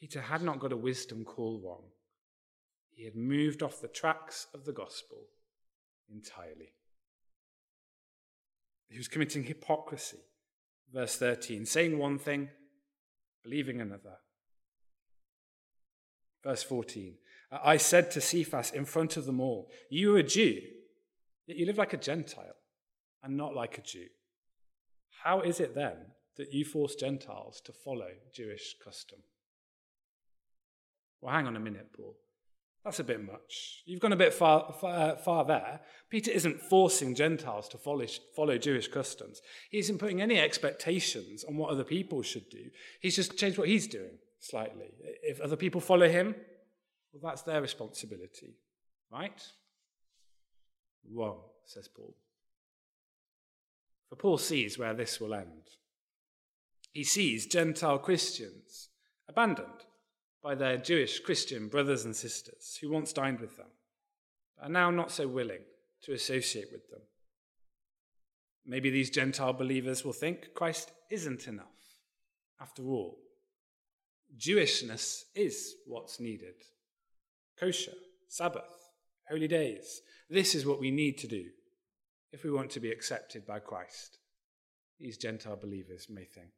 Peter 0.00 0.22
had 0.22 0.40
not 0.40 0.58
got 0.58 0.72
a 0.72 0.76
wisdom 0.76 1.22
call 1.22 1.60
wrong. 1.62 1.84
He 2.88 3.04
had 3.04 3.14
moved 3.14 3.62
off 3.62 3.82
the 3.82 3.88
tracks 3.88 4.46
of 4.54 4.64
the 4.64 4.72
gospel 4.72 5.18
entirely. 6.12 6.72
He 8.88 8.98
was 8.98 9.08
committing 9.08 9.44
hypocrisy. 9.44 10.18
Verse 10.92 11.16
13, 11.16 11.66
saying 11.66 11.98
one 11.98 12.18
thing, 12.18 12.48
believing 13.42 13.80
another. 13.80 14.18
Verse 16.44 16.62
14, 16.62 17.14
I 17.50 17.76
said 17.76 18.10
to 18.12 18.20
Cephas 18.20 18.70
in 18.70 18.84
front 18.84 19.16
of 19.16 19.26
them 19.26 19.40
all, 19.40 19.68
You 19.90 20.14
are 20.14 20.18
a 20.18 20.22
Jew, 20.22 20.60
yet 21.46 21.56
you 21.56 21.66
live 21.66 21.78
like 21.78 21.92
a 21.92 21.98
Gentile 21.98 22.56
and 23.22 23.36
not 23.36 23.54
like 23.54 23.78
a 23.78 23.82
Jew. 23.82 24.06
How 25.24 25.40
is 25.40 25.58
it 25.58 25.74
then 25.74 25.96
that 26.36 26.52
you 26.52 26.64
force 26.64 26.94
Gentiles 26.94 27.60
to 27.64 27.72
follow 27.72 28.10
Jewish 28.32 28.76
custom? 28.82 29.18
Well, 31.20 31.34
hang 31.34 31.46
on 31.46 31.56
a 31.56 31.60
minute, 31.60 31.92
Paul. 31.96 32.16
That's 32.86 33.00
a 33.00 33.04
bit 33.04 33.20
much. 33.20 33.82
You've 33.84 33.98
gone 33.98 34.12
a 34.12 34.16
bit 34.16 34.32
far, 34.32 34.72
far, 34.80 34.92
uh, 34.92 35.16
far, 35.16 35.44
there. 35.44 35.80
Peter 36.08 36.30
isn't 36.30 36.62
forcing 36.62 37.16
Gentiles 37.16 37.68
to 37.70 37.78
follow, 37.78 38.06
follow 38.36 38.58
Jewish 38.58 38.86
customs. 38.86 39.42
He 39.70 39.80
isn't 39.80 39.98
putting 39.98 40.22
any 40.22 40.38
expectations 40.38 41.42
on 41.42 41.56
what 41.56 41.70
other 41.70 41.82
people 41.82 42.22
should 42.22 42.48
do. 42.48 42.70
He's 43.00 43.16
just 43.16 43.36
changed 43.36 43.58
what 43.58 43.66
he's 43.66 43.88
doing 43.88 44.18
slightly. 44.38 44.86
If 45.24 45.40
other 45.40 45.56
people 45.56 45.80
follow 45.80 46.08
him, 46.08 46.36
well, 47.12 47.28
that's 47.28 47.42
their 47.42 47.60
responsibility, 47.60 48.54
right? 49.12 49.42
Wrong, 51.12 51.40
says 51.64 51.88
Paul. 51.88 52.14
For 54.10 54.14
Paul 54.14 54.38
sees 54.38 54.78
where 54.78 54.94
this 54.94 55.20
will 55.20 55.34
end. 55.34 55.70
He 56.92 57.02
sees 57.02 57.46
Gentile 57.46 57.98
Christians 57.98 58.90
abandoned 59.28 59.86
by 60.46 60.54
their 60.54 60.76
Jewish 60.76 61.18
Christian 61.18 61.66
brothers 61.66 62.04
and 62.04 62.14
sisters 62.14 62.78
who 62.80 62.88
once 62.88 63.12
dined 63.12 63.40
with 63.40 63.56
them, 63.56 63.66
but 64.56 64.66
are 64.66 64.70
now 64.70 64.92
not 64.92 65.10
so 65.10 65.26
willing 65.26 65.62
to 66.04 66.12
associate 66.12 66.68
with 66.70 66.88
them. 66.88 67.00
Maybe 68.64 68.88
these 68.88 69.10
Gentile 69.10 69.54
believers 69.54 70.04
will 70.04 70.12
think 70.12 70.54
Christ 70.54 70.92
isn't 71.10 71.48
enough. 71.48 71.66
After 72.60 72.84
all, 72.84 73.18
Jewishness 74.38 75.24
is 75.34 75.74
what's 75.84 76.20
needed. 76.20 76.54
Kosher, 77.58 77.94
Sabbath, 78.28 78.92
holy 79.28 79.48
days. 79.48 80.00
This 80.30 80.54
is 80.54 80.64
what 80.64 80.78
we 80.78 80.92
need 80.92 81.18
to 81.18 81.26
do 81.26 81.46
if 82.30 82.44
we 82.44 82.52
want 82.52 82.70
to 82.70 82.80
be 82.80 82.92
accepted 82.92 83.44
by 83.44 83.58
Christ. 83.58 84.18
These 85.00 85.18
Gentile 85.18 85.56
believers 85.56 86.06
may 86.08 86.24
think 86.24 86.52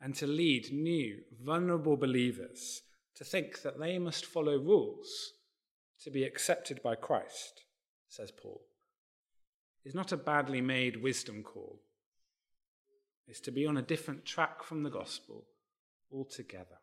and 0.00 0.14
to 0.16 0.26
lead 0.26 0.72
new, 0.72 1.18
vulnerable 1.42 1.96
believers 1.96 2.82
to 3.16 3.24
think 3.24 3.62
that 3.62 3.78
they 3.78 3.98
must 3.98 4.26
follow 4.26 4.58
rules 4.58 5.32
to 6.02 6.10
be 6.10 6.24
accepted 6.24 6.82
by 6.82 6.94
Christ, 6.94 7.62
says 8.08 8.30
Paul, 8.30 8.62
is 9.84 9.94
not 9.94 10.12
a 10.12 10.16
badly 10.16 10.60
made 10.60 11.02
wisdom 11.02 11.42
call. 11.42 11.80
It's 13.26 13.40
to 13.40 13.50
be 13.50 13.66
on 13.66 13.76
a 13.76 13.82
different 13.82 14.24
track 14.24 14.62
from 14.62 14.82
the 14.82 14.90
gospel 14.90 15.46
altogether. 16.12 16.78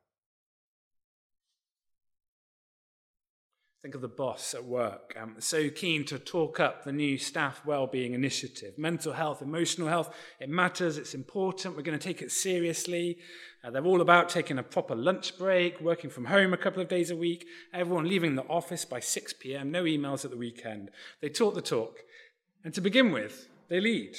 Think 3.82 3.96
of 3.96 4.02
the 4.02 4.08
boss 4.08 4.54
at 4.54 4.64
work, 4.64 5.18
um, 5.20 5.38
so 5.40 5.68
keen 5.72 6.06
to 6.06 6.20
talk 6.20 6.60
up 6.60 6.84
the 6.84 6.92
new 6.92 7.18
staff 7.18 7.66
well-being 7.66 8.14
initiative. 8.14 8.78
Mental 8.78 9.12
health, 9.12 9.42
emotional 9.42 9.88
health, 9.88 10.14
it 10.40 10.50
matters, 10.50 11.00
it's 11.00 11.16
important, 11.16 11.76
we're 11.76 11.82
going 11.82 11.98
to 11.98 12.04
take 12.04 12.22
it 12.22 12.32
seriously. 12.32 13.18
Uh, 13.64 13.72
they're 13.72 13.84
all 13.84 14.02
about 14.02 14.30
taking 14.30 14.60
a 14.60 14.64
proper 14.64 14.94
lunch 14.94 15.36
break, 15.36 15.82
working 15.82 16.12
from 16.12 16.26
home 16.26 16.54
a 16.54 16.58
couple 16.58 16.80
of 16.80 16.90
days 16.90 17.10
a 17.10 17.16
week, 17.16 17.48
everyone 17.74 18.08
leaving 18.08 18.36
the 18.36 18.44
office 18.44 18.86
by 18.86 19.00
6 19.00 19.34
p.m., 19.40 19.72
no 19.72 19.84
emails 19.84 20.24
at 20.24 20.30
the 20.30 20.38
weekend. 20.38 20.92
They 21.20 21.30
talk 21.30 21.56
the 21.56 21.62
talk. 21.62 21.98
And 22.64 22.76
to 22.76 22.82
begin 22.82 23.12
with, 23.12 23.48
they 23.68 23.82
lead. 23.82 24.16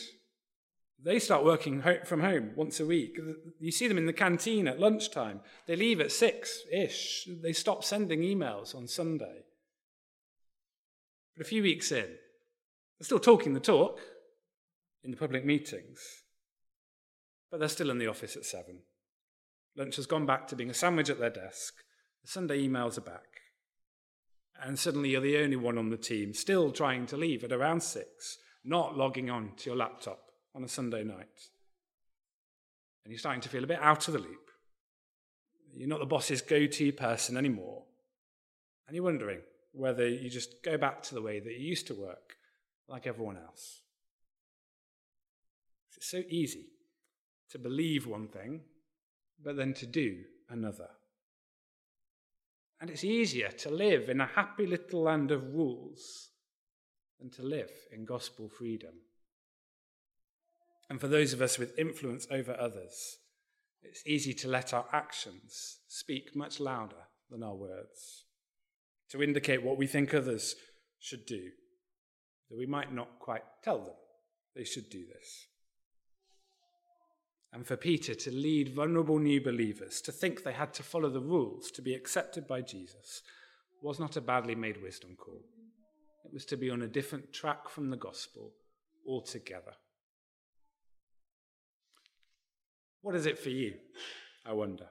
They 1.05 1.21
start 1.21 1.45
working 1.45 1.85
from 2.05 2.21
home 2.21 2.51
once 2.57 2.81
a 2.81 2.87
week. 2.87 3.17
You 3.61 3.71
see 3.71 3.87
them 3.87 3.99
in 3.99 4.07
the 4.07 4.13
canteen 4.13 4.67
at 4.67 4.81
lunchtime. 4.81 5.41
They 5.69 5.77
leave 5.77 6.01
at 6.01 6.11
six 6.11 6.63
ish. 6.73 7.29
They 7.41 7.53
stop 7.53 7.85
sending 7.85 8.23
emails 8.23 8.75
on 8.75 8.89
Sunday. 8.89 9.45
A 11.43 11.45
few 11.45 11.65
weeks 11.65 11.91
in, 11.91 12.05
they're 12.07 13.05
still 13.05 13.19
talking 13.19 13.53
the 13.53 13.59
talk 13.59 13.99
in 15.03 15.11
the 15.11 15.17
public 15.17 15.45
meetings, 15.45 15.99
but 17.51 17.59
they're 17.59 17.69
still 17.69 17.91
in 17.91 17.99
the 17.99 18.07
office 18.07 18.37
at 18.37 18.45
seven. 18.45 18.79
Lunch 19.77 19.97
has 19.97 20.07
gone 20.07 20.25
back 20.25 20.47
to 20.47 20.55
being 20.55 20.71
a 20.71 20.75
sandwich 20.75 21.11
at 21.11 21.19
their 21.19 21.31
desk. 21.31 21.75
The 22.23 22.31
Sunday 22.31 22.65
emails 22.65 22.97
are 22.97 23.01
back. 23.01 23.41
And 24.63 24.79
suddenly 24.79 25.11
you're 25.11 25.21
the 25.21 25.39
only 25.39 25.57
one 25.57 25.79
on 25.79 25.91
the 25.91 25.97
team, 25.97 26.33
still 26.33 26.71
trying 26.71 27.07
to 27.07 27.17
leave 27.17 27.43
at 27.43 27.51
around 27.51 27.83
six, 27.83 28.39
not 28.65 28.97
logging 28.97 29.29
on 29.29 29.51
to 29.57 29.71
your 29.71 29.77
laptop 29.77 30.21
on 30.55 30.63
a 30.63 30.69
Sunday 30.69 31.03
night. 31.03 31.49
And 33.05 33.11
you're 33.11 33.19
starting 33.19 33.41
to 33.41 33.49
feel 33.49 33.65
a 33.65 33.67
bit 33.67 33.81
out 33.83 34.07
of 34.07 34.15
the 34.15 34.21
loop. 34.21 34.49
You're 35.75 35.89
not 35.89 35.99
the 35.99 36.07
boss's 36.07 36.41
go 36.41 36.69
to 36.69 36.93
person 36.93 37.37
anymore. 37.37 37.83
And 38.87 38.95
you're 38.95 39.03
wondering, 39.03 39.41
whether 39.73 40.07
you 40.07 40.29
just 40.29 40.63
go 40.63 40.77
back 40.77 41.03
to 41.03 41.15
the 41.15 41.23
way 41.23 41.41
that 41.41 41.53
you 41.53 41.67
used 41.67 41.87
to 41.87 41.95
work, 41.95 42.37
like 42.89 43.07
everyone 43.07 43.39
else. 43.39 43.81
It's 45.97 46.11
so 46.11 46.23
easy 46.29 46.67
to 47.51 47.59
believe 47.59 48.07
one 48.07 48.29
thing, 48.29 48.61
but 49.43 49.57
then 49.57 49.73
to 49.75 49.87
do 49.87 50.19
another. 50.51 50.89
And 52.81 52.91
it's 52.91 53.05
easier 53.05 53.49
to 53.49 53.71
live 53.71 54.09
in 54.09 54.21
a 54.21 54.27
happy 54.27 54.67
little 54.67 55.03
land 55.03 55.31
of 55.31 55.55
rules 55.55 56.31
than 57.21 57.31
to 57.31 57.43
live 57.43 57.71
in 57.93 58.05
gospel 58.05 58.49
freedom. 58.49 58.95
And 60.91 61.01
for 61.01 61.09
those 61.09 61.33
of 61.33 61.41
us 61.41 61.59
with 61.59 61.79
influence 61.79 62.27
over 62.31 62.57
others, 62.59 63.19
it's 63.83 64.03
easy 64.07 64.35
to 64.35 64.49
let 64.49 64.75
our 64.75 64.87
actions 64.93 65.79
speak 65.89 66.37
much 66.37 66.61
louder 66.61 67.09
than 67.31 67.43
our 67.43 67.55
words 67.55 68.25
to 69.13 69.23
indicate 69.23 69.63
what 69.63 69.77
we 69.77 69.87
think 69.87 70.13
others 70.13 70.57
should 70.99 71.27
do, 71.27 71.51
that 72.51 72.59
we 72.59 72.67
might 72.67 72.93
not 72.93 73.19
quite 73.21 73.45
tell 73.63 73.79
them 73.79 73.95
they 74.57 74.65
should 74.65 74.89
do 74.91 75.05
this. 75.07 75.47
And 77.53 77.67
for 77.67 77.77
Peter 77.77 78.15
to 78.15 78.31
lead 78.31 78.75
vulnerable 78.75 79.19
new 79.19 79.43
believers 79.43 80.01
to 80.03 80.13
think 80.13 80.43
they 80.43 80.55
had 80.55 80.73
to 80.75 80.83
follow 80.83 81.11
the 81.11 81.21
rules 81.21 81.71
to 81.73 81.83
be 81.83 81.95
accepted 81.95 82.49
by 82.49 82.63
Jesus 82.63 83.21
was 83.83 84.01
not 84.01 84.17
a 84.17 84.23
badly 84.23 84.55
made 84.55 84.83
wisdom 84.83 85.15
call. 85.19 85.43
It 86.25 86.33
was 86.33 86.47
to 86.47 86.57
be 86.57 86.71
on 86.71 86.81
a 86.81 86.89
different 86.89 87.35
track 87.35 87.69
from 87.69 87.91
the 87.91 87.97
gospel 87.99 88.53
altogether. 89.07 89.75
What 93.03 93.15
is 93.15 93.27
it 93.27 93.39
for 93.39 93.51
you? 93.51 93.75
I 94.47 94.55
wonder. 94.55 94.87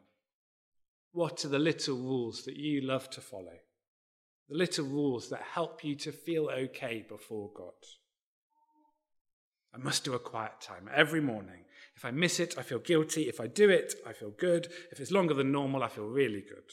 What 1.13 1.44
are 1.44 1.50
the 1.50 1.58
little 1.58 1.96
rules 1.96 2.44
that 2.44 2.58
you 2.58 2.82
love 2.82 3.10
to 3.12 3.22
follow? 3.22 3.58
The 4.51 4.58
little 4.58 4.86
rules 4.86 5.29
that 5.29 5.41
help 5.41 5.84
you 5.84 5.96
to 5.96 6.12
feel 6.12 6.50
okay 6.50 7.05
before 7.08 7.50
God. 7.55 7.72
I 9.74 9.77
must 9.77 10.03
do 10.03 10.13
a 10.13 10.20
quiet 10.20 10.60
time 10.60 10.89
every 10.93 11.22
morning. 11.22 11.63
If 11.96 12.03
I 12.03 12.12
miss 12.12 12.39
it, 12.39 12.55
I 12.58 12.62
feel 12.62 12.79
guilty. 12.79 13.29
If 13.29 13.39
I 13.39 13.48
do 13.48 13.70
it, 13.70 13.96
I 14.05 14.12
feel 14.12 14.31
good. 14.31 14.67
If 14.91 15.00
it's 15.00 15.12
longer 15.12 15.34
than 15.34 15.53
normal, 15.53 15.84
I 15.84 15.88
feel 15.88 16.05
really 16.05 16.41
good. 16.41 16.70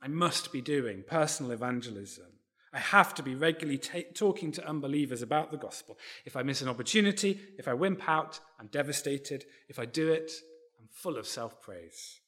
I 0.00 0.08
must 0.08 0.52
be 0.52 0.62
doing 0.62 1.04
personal 1.06 1.52
evangelism. 1.52 2.28
I 2.72 2.78
have 2.78 3.14
to 3.16 3.22
be 3.22 3.34
regularly 3.34 3.78
ta- 3.78 4.08
talking 4.14 4.52
to 4.52 4.66
unbelievers 4.66 5.20
about 5.20 5.50
the 5.50 5.58
gospel. 5.58 5.98
If 6.24 6.34
I 6.34 6.42
miss 6.42 6.62
an 6.62 6.68
opportunity, 6.68 7.38
if 7.58 7.68
I 7.68 7.74
wimp 7.74 8.08
out, 8.08 8.40
I'm 8.58 8.68
devastated. 8.68 9.44
If 9.68 9.78
I 9.78 9.84
do 9.84 10.10
it, 10.10 10.32
I'm 10.78 10.88
full 10.90 11.18
of 11.18 11.26
self 11.26 11.60
praise. 11.60 12.20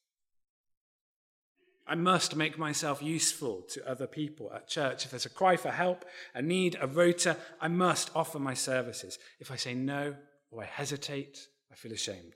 I 1.92 1.94
must 1.94 2.36
make 2.36 2.56
myself 2.56 3.02
useful 3.02 3.66
to 3.68 3.86
other 3.86 4.06
people 4.06 4.50
at 4.54 4.66
church. 4.66 5.04
If 5.04 5.10
there's 5.10 5.26
a 5.26 5.28
cry 5.28 5.56
for 5.56 5.68
help, 5.68 6.06
a 6.34 6.40
need, 6.40 6.74
a 6.80 6.86
rota, 6.86 7.36
I 7.60 7.68
must 7.68 8.10
offer 8.16 8.38
my 8.38 8.54
services. 8.54 9.18
If 9.38 9.50
I 9.50 9.56
say 9.56 9.74
no 9.74 10.16
or 10.50 10.62
I 10.62 10.64
hesitate, 10.64 11.48
I 11.70 11.74
feel 11.74 11.92
ashamed. 11.92 12.32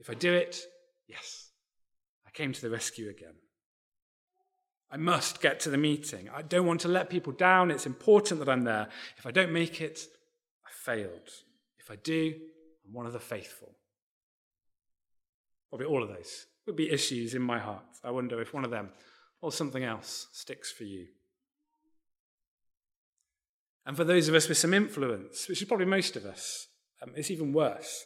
If 0.00 0.10
I 0.10 0.14
do 0.14 0.32
it, 0.32 0.62
yes, 1.06 1.50
I 2.26 2.30
came 2.30 2.52
to 2.52 2.60
the 2.60 2.70
rescue 2.70 3.08
again. 3.08 3.34
I 4.90 4.96
must 4.96 5.40
get 5.40 5.60
to 5.60 5.70
the 5.70 5.78
meeting. 5.78 6.28
I 6.34 6.42
don't 6.42 6.66
want 6.66 6.80
to 6.80 6.88
let 6.88 7.08
people 7.08 7.32
down. 7.32 7.70
It's 7.70 7.86
important 7.86 8.40
that 8.40 8.48
I'm 8.48 8.64
there. 8.64 8.88
If 9.16 9.26
I 9.26 9.30
don't 9.30 9.52
make 9.52 9.80
it, 9.80 10.00
I 10.66 10.70
failed. 10.72 11.30
If 11.78 11.88
I 11.88 11.94
do, 11.94 12.34
I'm 12.84 12.92
one 12.92 13.06
of 13.06 13.12
the 13.12 13.20
faithful. 13.20 13.76
Probably 15.68 15.86
all 15.86 16.02
of 16.02 16.08
those 16.08 16.46
would 16.66 16.76
be 16.76 16.90
issues 16.90 17.34
in 17.34 17.42
my 17.42 17.58
heart. 17.58 17.84
I 18.04 18.10
wonder 18.10 18.40
if 18.40 18.54
one 18.54 18.64
of 18.64 18.70
them 18.70 18.90
or 19.40 19.52
something 19.52 19.82
else 19.82 20.28
sticks 20.32 20.70
for 20.70 20.84
you. 20.84 21.06
And 23.84 23.96
for 23.96 24.04
those 24.04 24.28
of 24.28 24.34
us 24.34 24.48
with 24.48 24.58
some 24.58 24.74
influence, 24.74 25.48
which 25.48 25.60
is 25.60 25.66
probably 25.66 25.86
most 25.86 26.14
of 26.16 26.24
us, 26.24 26.68
um, 27.02 27.12
it's 27.16 27.30
even 27.30 27.52
worse. 27.52 28.04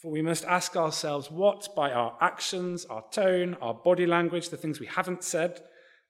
For 0.00 0.10
we 0.10 0.22
must 0.22 0.44
ask 0.44 0.76
ourselves 0.76 1.30
what, 1.30 1.74
by 1.76 1.92
our 1.92 2.16
actions, 2.20 2.86
our 2.86 3.04
tone, 3.10 3.56
our 3.60 3.74
body 3.74 4.06
language, 4.06 4.48
the 4.48 4.56
things 4.56 4.80
we 4.80 4.86
haven't 4.86 5.22
said, 5.22 5.60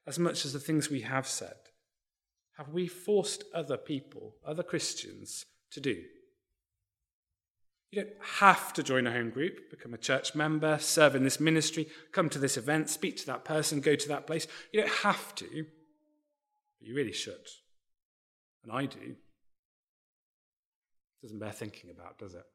as 0.07 0.17
much 0.17 0.45
as 0.45 0.53
the 0.53 0.59
things 0.59 0.89
we 0.89 1.01
have 1.01 1.27
said, 1.27 1.55
have 2.57 2.69
we 2.69 2.87
forced 2.87 3.43
other 3.53 3.77
people, 3.77 4.35
other 4.45 4.63
Christians, 4.63 5.45
to 5.71 5.81
do? 5.81 6.03
You 7.91 8.01
don't 8.01 8.13
have 8.39 8.73
to 8.73 8.83
join 8.83 9.07
a 9.07 9.11
home 9.11 9.29
group, 9.29 9.69
become 9.69 9.93
a 9.93 9.97
church 9.97 10.35
member, 10.35 10.77
serve 10.79 11.15
in 11.15 11.23
this 11.23 11.39
ministry, 11.39 11.87
come 12.11 12.29
to 12.29 12.39
this 12.39 12.57
event, 12.57 12.89
speak 12.89 13.15
to 13.17 13.25
that 13.27 13.45
person, 13.45 13.79
go 13.79 13.95
to 13.95 14.07
that 14.09 14.27
place. 14.27 14.47
You 14.73 14.81
don't 14.81 14.91
have 14.91 15.33
to, 15.35 15.65
but 16.79 16.87
you 16.87 16.95
really 16.95 17.13
should. 17.13 17.47
And 18.63 18.73
I 18.73 18.85
do. 18.85 18.99
It 18.99 19.17
doesn't 21.21 21.39
bear 21.39 21.51
thinking 21.51 21.91
about, 21.91 22.17
does 22.17 22.33
it? 22.33 22.45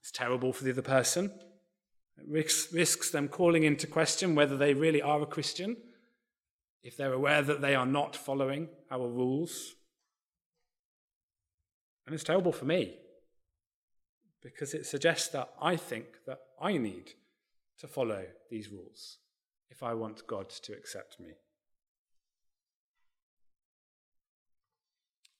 It's 0.00 0.10
terrible 0.10 0.52
for 0.52 0.64
the 0.64 0.72
other 0.72 0.82
person. 0.82 1.32
It 2.18 2.28
risks, 2.28 2.72
risks 2.72 3.10
them 3.10 3.28
calling 3.28 3.64
into 3.64 3.86
question 3.86 4.34
whether 4.34 4.56
they 4.56 4.74
really 4.74 5.00
are 5.00 5.22
a 5.22 5.26
Christian, 5.26 5.76
if 6.82 6.96
they're 6.96 7.14
aware 7.14 7.40
that 7.40 7.62
they 7.62 7.74
are 7.74 7.86
not 7.86 8.14
following 8.14 8.68
our 8.90 9.08
rules. 9.08 9.74
And 12.06 12.14
it's 12.14 12.24
terrible 12.24 12.52
for 12.52 12.64
me 12.64 12.96
because 14.42 14.74
it 14.74 14.86
suggests 14.86 15.28
that 15.28 15.48
I 15.60 15.76
think 15.76 16.06
that 16.26 16.38
I 16.60 16.76
need 16.76 17.12
to 17.78 17.88
follow 17.88 18.24
these 18.50 18.70
rules 18.70 19.18
if 19.70 19.82
I 19.82 19.94
want 19.94 20.26
God 20.26 20.50
to 20.50 20.72
accept 20.72 21.18
me. 21.18 21.30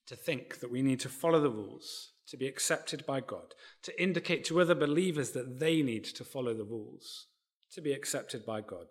To 0.07 0.15
think 0.15 0.59
that 0.59 0.71
we 0.71 0.81
need 0.81 0.99
to 1.01 1.09
follow 1.09 1.39
the 1.39 1.49
rules 1.49 2.11
to 2.27 2.37
be 2.37 2.47
accepted 2.47 3.05
by 3.05 3.21
God, 3.21 3.53
to 3.83 4.01
indicate 4.01 4.43
to 4.45 4.59
other 4.59 4.75
believers 4.75 5.31
that 5.31 5.59
they 5.59 5.81
need 5.81 6.05
to 6.05 6.23
follow 6.23 6.53
the 6.53 6.63
rules 6.63 7.27
to 7.71 7.81
be 7.81 7.93
accepted 7.93 8.45
by 8.45 8.61
God, 8.61 8.87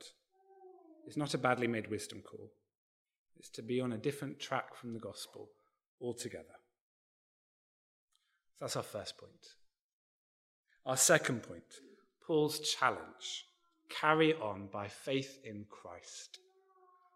is 1.07 1.17
not 1.17 1.35
a 1.35 1.39
badly 1.39 1.67
made 1.67 1.91
wisdom 1.91 2.23
call. 2.23 2.51
It's 3.37 3.51
to 3.51 3.63
be 3.63 3.81
on 3.81 3.93
a 3.93 3.99
different 3.99 4.39
track 4.39 4.75
from 4.77 4.93
the 4.93 5.01
gospel 5.01 5.51
altogether. 6.01 6.55
So 8.59 8.65
that's 8.65 8.77
our 8.77 8.83
first 8.83 9.19
point. 9.19 9.33
Our 10.87 10.97
second 10.97 11.43
point 11.43 11.65
Paul's 12.27 12.61
challenge 12.61 13.47
carry 13.89 14.35
on 14.35 14.69
by 14.73 14.89
faith 14.89 15.39
in 15.45 15.67
Christ. 15.69 16.39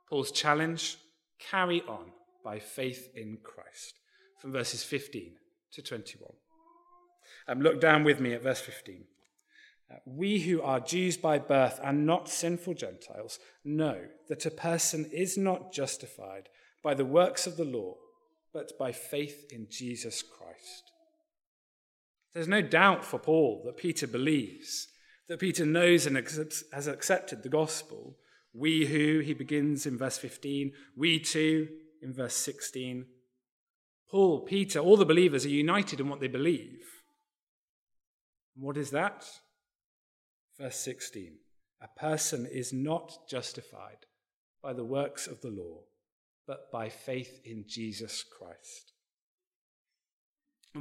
Paul's 0.09 0.31
challenge 0.31 0.99
carry 1.39 1.83
on 1.83 2.13
by 2.45 2.59
faith 2.59 3.09
in 3.15 3.39
Christ 3.43 3.95
from 4.41 4.53
verses 4.53 4.85
15 4.85 5.33
to 5.73 5.83
21. 5.83 6.31
Um, 7.47 7.61
look 7.61 7.81
down 7.81 8.05
with 8.05 8.21
me 8.21 8.33
at 8.35 8.43
verse 8.43 8.61
15. 8.61 9.05
Uh, 9.91 9.95
we 10.05 10.41
who 10.41 10.61
are 10.61 10.81
Jews 10.81 11.17
by 11.17 11.39
birth 11.39 11.81
and 11.83 12.07
not 12.07 12.29
sinful 12.29 12.75
Gentiles 12.75 13.39
know 13.65 13.99
that 14.29 14.45
a 14.47 14.51
person 14.51 15.09
is 15.13 15.39
not 15.39 15.73
justified 15.73 16.49
by 16.83 16.95
the 16.95 17.07
works 17.07 17.47
of 17.47 17.57
the 17.57 17.65
law, 17.65 17.95
but 18.53 18.79
by 18.79 18.93
faith 18.93 19.47
in 19.51 19.67
Jesus 19.71 20.23
Christ. 20.23 20.93
There's 22.35 22.49
no 22.49 22.63
doubt 22.63 23.05
for 23.05 23.19
Paul 23.19 23.63
that 23.67 23.77
Peter 23.77 24.07
believes, 24.07 24.89
that 25.29 25.41
Peter 25.41 25.65
knows 25.65 26.07
and 26.07 26.17
has 26.17 26.87
accepted 26.87 27.43
the 27.43 27.49
gospel. 27.49 28.17
We 28.53 28.87
who, 28.87 29.21
he 29.21 29.35
begins 29.35 29.87
in 29.87 29.99
verse 29.99 30.19
15, 30.19 30.73
we 30.97 31.19
too 31.21 31.69
in 32.03 32.13
verse 32.13 32.35
16, 32.35 33.07
Paul, 34.11 34.41
Peter, 34.41 34.79
all 34.79 34.97
the 34.97 35.05
believers 35.05 35.45
are 35.45 35.51
united 35.51 36.01
in 36.01 36.09
what 36.09 36.21
they 36.21 36.29
believe. 36.29 36.81
And 38.57 38.65
what 38.65 38.79
is 38.79 38.91
that? 38.91 39.27
Verse 40.59 40.77
16 40.77 41.37
A 41.83 42.01
person 42.01 42.47
is 42.47 42.73
not 42.73 43.29
justified 43.29 44.07
by 44.63 44.73
the 44.73 44.85
works 44.85 45.27
of 45.27 45.41
the 45.43 45.51
law, 45.51 45.83
but 46.47 46.73
by 46.73 46.89
faith 46.89 47.41
in 47.45 47.65
Jesus 47.69 48.25
Christ. 48.25 48.93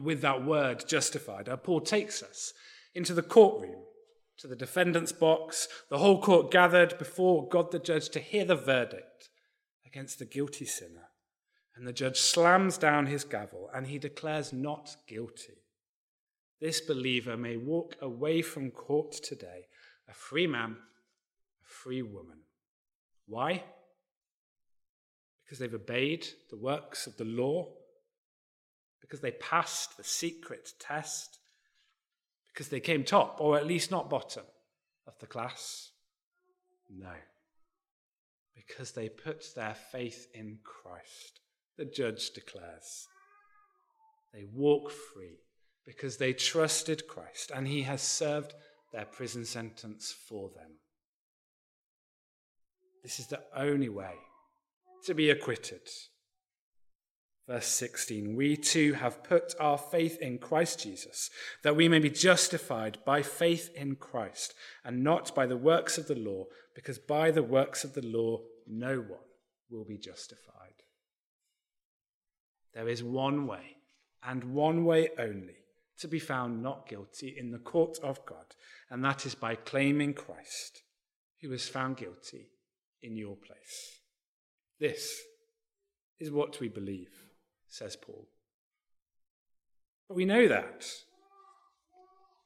With 0.03 0.21
that 0.21 0.45
word, 0.45 0.87
justified, 0.87 1.49
our 1.49 1.57
Paul 1.57 1.81
takes 1.81 2.21
us 2.21 2.53
into 2.93 3.13
the 3.13 3.21
courtroom, 3.21 3.83
to 4.37 4.47
the 4.47 4.55
defendant's 4.55 5.11
box, 5.11 5.67
the 5.89 5.97
whole 5.97 6.21
court 6.21 6.51
gathered 6.51 6.97
before 6.97 7.47
God 7.47 7.71
the 7.71 7.79
judge 7.79 8.09
to 8.09 8.19
hear 8.19 8.45
the 8.45 8.55
verdict 8.55 9.29
against 9.85 10.19
the 10.19 10.25
guilty 10.25 10.65
sinner. 10.65 11.09
And 11.75 11.87
the 11.87 11.93
judge 11.93 12.17
slams 12.17 12.77
down 12.77 13.05
his 13.05 13.23
gavel 13.23 13.69
and 13.73 13.87
he 13.87 13.99
declares 13.99 14.51
not 14.51 14.95
guilty. 15.07 15.63
This 16.59 16.81
believer 16.81 17.37
may 17.37 17.55
walk 17.55 17.95
away 18.01 18.41
from 18.41 18.71
court 18.71 19.11
today 19.11 19.67
a 20.09 20.13
free 20.13 20.47
man, 20.47 20.71
a 20.71 21.67
free 21.67 22.01
woman. 22.01 22.39
Why? 23.27 23.63
Because 25.43 25.59
they've 25.59 25.73
obeyed 25.73 26.25
the 26.49 26.57
works 26.57 27.07
of 27.07 27.17
the 27.17 27.25
law, 27.25 27.67
because 29.07 29.21
they 29.21 29.31
passed 29.31 29.97
the 29.97 30.03
secret 30.03 30.73
test, 30.79 31.39
because 32.53 32.69
they 32.69 32.79
came 32.79 33.03
top, 33.03 33.37
or 33.39 33.57
at 33.57 33.67
least 33.67 33.91
not 33.91 34.09
bottom, 34.09 34.43
of 35.07 35.17
the 35.19 35.27
class. 35.27 35.91
No. 36.89 37.13
Because 38.55 38.91
they 38.91 39.07
put 39.07 39.45
their 39.55 39.75
faith 39.91 40.27
in 40.33 40.59
Christ 40.63 41.39
the 41.77 41.85
judge 41.85 42.31
declares. 42.31 43.07
They 44.33 44.45
walk 44.51 44.91
free 44.91 45.39
because 45.85 46.17
they 46.17 46.33
trusted 46.33 47.07
Christ 47.07 47.51
and 47.55 47.67
he 47.67 47.83
has 47.83 48.01
served 48.01 48.53
their 48.91 49.05
prison 49.05 49.45
sentence 49.45 50.13
for 50.27 50.49
them. 50.55 50.71
This 53.03 53.19
is 53.19 53.27
the 53.27 53.41
only 53.55 53.89
way 53.89 54.15
to 55.05 55.13
be 55.13 55.29
acquitted. 55.29 55.87
Verse 57.47 57.67
16 57.67 58.35
We 58.35 58.57
too 58.57 58.93
have 58.93 59.23
put 59.23 59.55
our 59.59 59.77
faith 59.77 60.17
in 60.21 60.37
Christ 60.37 60.81
Jesus, 60.81 61.29
that 61.63 61.75
we 61.75 61.87
may 61.87 61.99
be 61.99 62.09
justified 62.09 62.97
by 63.05 63.21
faith 63.21 63.69
in 63.75 63.95
Christ, 63.95 64.53
and 64.83 65.03
not 65.03 65.33
by 65.33 65.45
the 65.45 65.57
works 65.57 65.97
of 65.97 66.07
the 66.07 66.15
law, 66.15 66.45
because 66.75 66.99
by 66.99 67.31
the 67.31 67.43
works 67.43 67.83
of 67.83 67.93
the 67.93 68.05
law 68.05 68.41
no 68.67 68.97
one 68.97 69.19
will 69.69 69.85
be 69.85 69.97
justified. 69.97 70.53
There 72.73 72.89
is 72.89 73.01
one 73.01 73.47
way, 73.47 73.77
and 74.23 74.43
one 74.43 74.83
way 74.83 75.09
only, 75.17 75.55
to 75.99 76.07
be 76.07 76.19
found 76.19 76.61
not 76.61 76.87
guilty 76.87 77.33
in 77.35 77.51
the 77.51 77.57
court 77.57 77.97
of 78.03 78.23
God, 78.25 78.55
and 78.89 79.03
that 79.03 79.25
is 79.25 79.35
by 79.35 79.55
claiming 79.55 80.13
Christ, 80.13 80.81
who 81.41 81.49
was 81.49 81.67
found 81.67 81.97
guilty 81.97 82.49
in 83.01 83.15
your 83.15 83.35
place. 83.35 84.01
This 84.79 85.19
is 86.19 86.29
what 86.29 86.59
we 86.59 86.67
believe, 86.67 87.26
says 87.69 87.95
Paul. 87.95 88.27
But 90.07 90.15
we 90.15 90.25
know 90.25 90.47
that. 90.47 90.85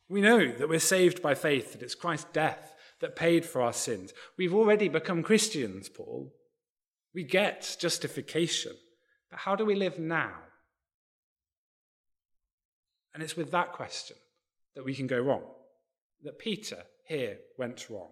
We 0.10 0.22
know 0.22 0.52
that 0.52 0.68
we're 0.68 0.80
saved 0.80 1.22
by 1.22 1.36
faith, 1.36 1.74
that 1.74 1.82
it's 1.82 1.96
Christ's 1.96 2.28
death 2.34 2.74
that 3.00 3.16
paid 3.16 3.46
for 3.46 3.62
our 3.62 3.74
sins. 3.74 4.14
We've 4.38 4.54
already 4.54 4.88
become 4.88 5.24
Christians, 5.24 5.90
Paul. 5.90 6.34
We 7.14 7.24
get 7.24 7.78
justification. 7.80 8.74
But 9.30 9.40
how 9.40 9.56
do 9.56 9.66
we 9.66 9.76
live 9.76 10.00
now? 10.00 10.34
And 13.14 13.22
it's 13.22 13.36
with 13.36 13.52
that 13.52 13.74
question 13.74 14.18
that 14.76 14.86
we 14.86 14.96
can 14.96 15.08
go 15.08 15.20
wrong, 15.20 15.44
that 16.24 16.40
Peter 16.40 16.84
here 17.06 17.38
went 17.58 17.90
wrong. 17.90 18.12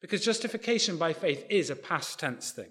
Because 0.00 0.24
justification 0.24 0.98
by 0.98 1.14
faith 1.14 1.46
is 1.48 1.70
a 1.70 1.76
past 1.76 2.18
tense 2.18 2.50
thing. 2.50 2.70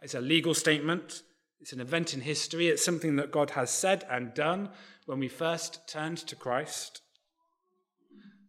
It's 0.00 0.14
a 0.14 0.20
legal 0.20 0.54
statement, 0.54 1.22
it's 1.64 1.72
an 1.72 1.80
event 1.80 2.12
in 2.12 2.20
history, 2.20 2.68
it's 2.68 2.84
something 2.84 3.16
that 3.16 3.30
God 3.30 3.52
has 3.52 3.70
said 3.70 4.04
and 4.10 4.34
done 4.34 4.68
when 5.06 5.18
we 5.18 5.28
first 5.28 5.88
turned 5.88 6.18
to 6.18 6.36
Christ. 6.36 7.00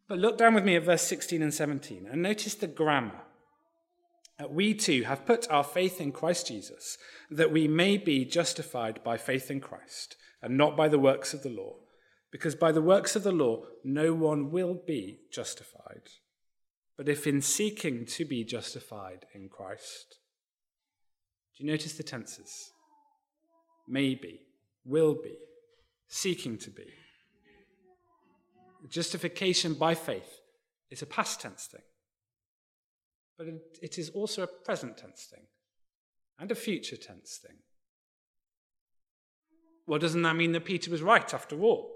But 0.09 0.19
look 0.19 0.37
down 0.37 0.53
with 0.53 0.65
me 0.65 0.75
at 0.75 0.83
verse 0.83 1.03
16 1.03 1.41
and 1.41 1.53
17 1.53 2.09
and 2.11 2.21
notice 2.21 2.55
the 2.55 2.67
grammar. 2.67 3.21
We 4.49 4.73
too 4.73 5.03
have 5.03 5.25
put 5.25 5.49
our 5.49 5.63
faith 5.63 6.01
in 6.01 6.11
Christ 6.11 6.47
Jesus, 6.47 6.97
that 7.31 7.53
we 7.53 7.69
may 7.69 7.95
be 7.95 8.25
justified 8.25 9.01
by 9.01 9.15
faith 9.15 9.49
in 9.49 9.61
Christ, 9.61 10.17
and 10.41 10.57
not 10.57 10.75
by 10.75 10.89
the 10.89 10.99
works 10.99 11.33
of 11.33 11.41
the 11.41 11.47
law, 11.47 11.75
because 12.33 12.53
by 12.53 12.73
the 12.73 12.81
works 12.81 13.15
of 13.15 13.23
the 13.23 13.31
law 13.31 13.63
no 13.85 14.13
one 14.13 14.51
will 14.51 14.73
be 14.73 15.19
justified. 15.31 16.09
But 16.97 17.07
if 17.07 17.25
in 17.25 17.41
seeking 17.41 18.05
to 18.07 18.25
be 18.25 18.43
justified 18.43 19.25
in 19.33 19.47
Christ, 19.47 20.17
do 21.57 21.63
you 21.63 21.71
notice 21.71 21.93
the 21.93 22.03
tenses? 22.03 22.73
Maybe, 23.87 24.41
will 24.83 25.15
be, 25.15 25.37
seeking 26.07 26.57
to 26.59 26.69
be. 26.69 26.85
Justification 28.89 29.73
by 29.73 29.95
faith 29.95 30.41
is 30.91 31.01
a 31.01 31.07
past 31.07 31.41
tense 31.41 31.65
thing, 31.65 31.81
but 33.37 33.47
it 33.81 33.97
is 33.97 34.09
also 34.09 34.43
a 34.43 34.47
present 34.47 34.97
tense 34.97 35.27
thing 35.31 35.45
and 36.39 36.51
a 36.51 36.55
future 36.55 36.97
tense 36.97 37.39
thing. 37.41 37.57
Well, 39.87 39.99
doesn't 39.99 40.21
that 40.21 40.35
mean 40.35 40.51
that 40.53 40.65
Peter 40.65 40.91
was 40.91 41.01
right 41.01 41.33
after 41.33 41.61
all? 41.61 41.91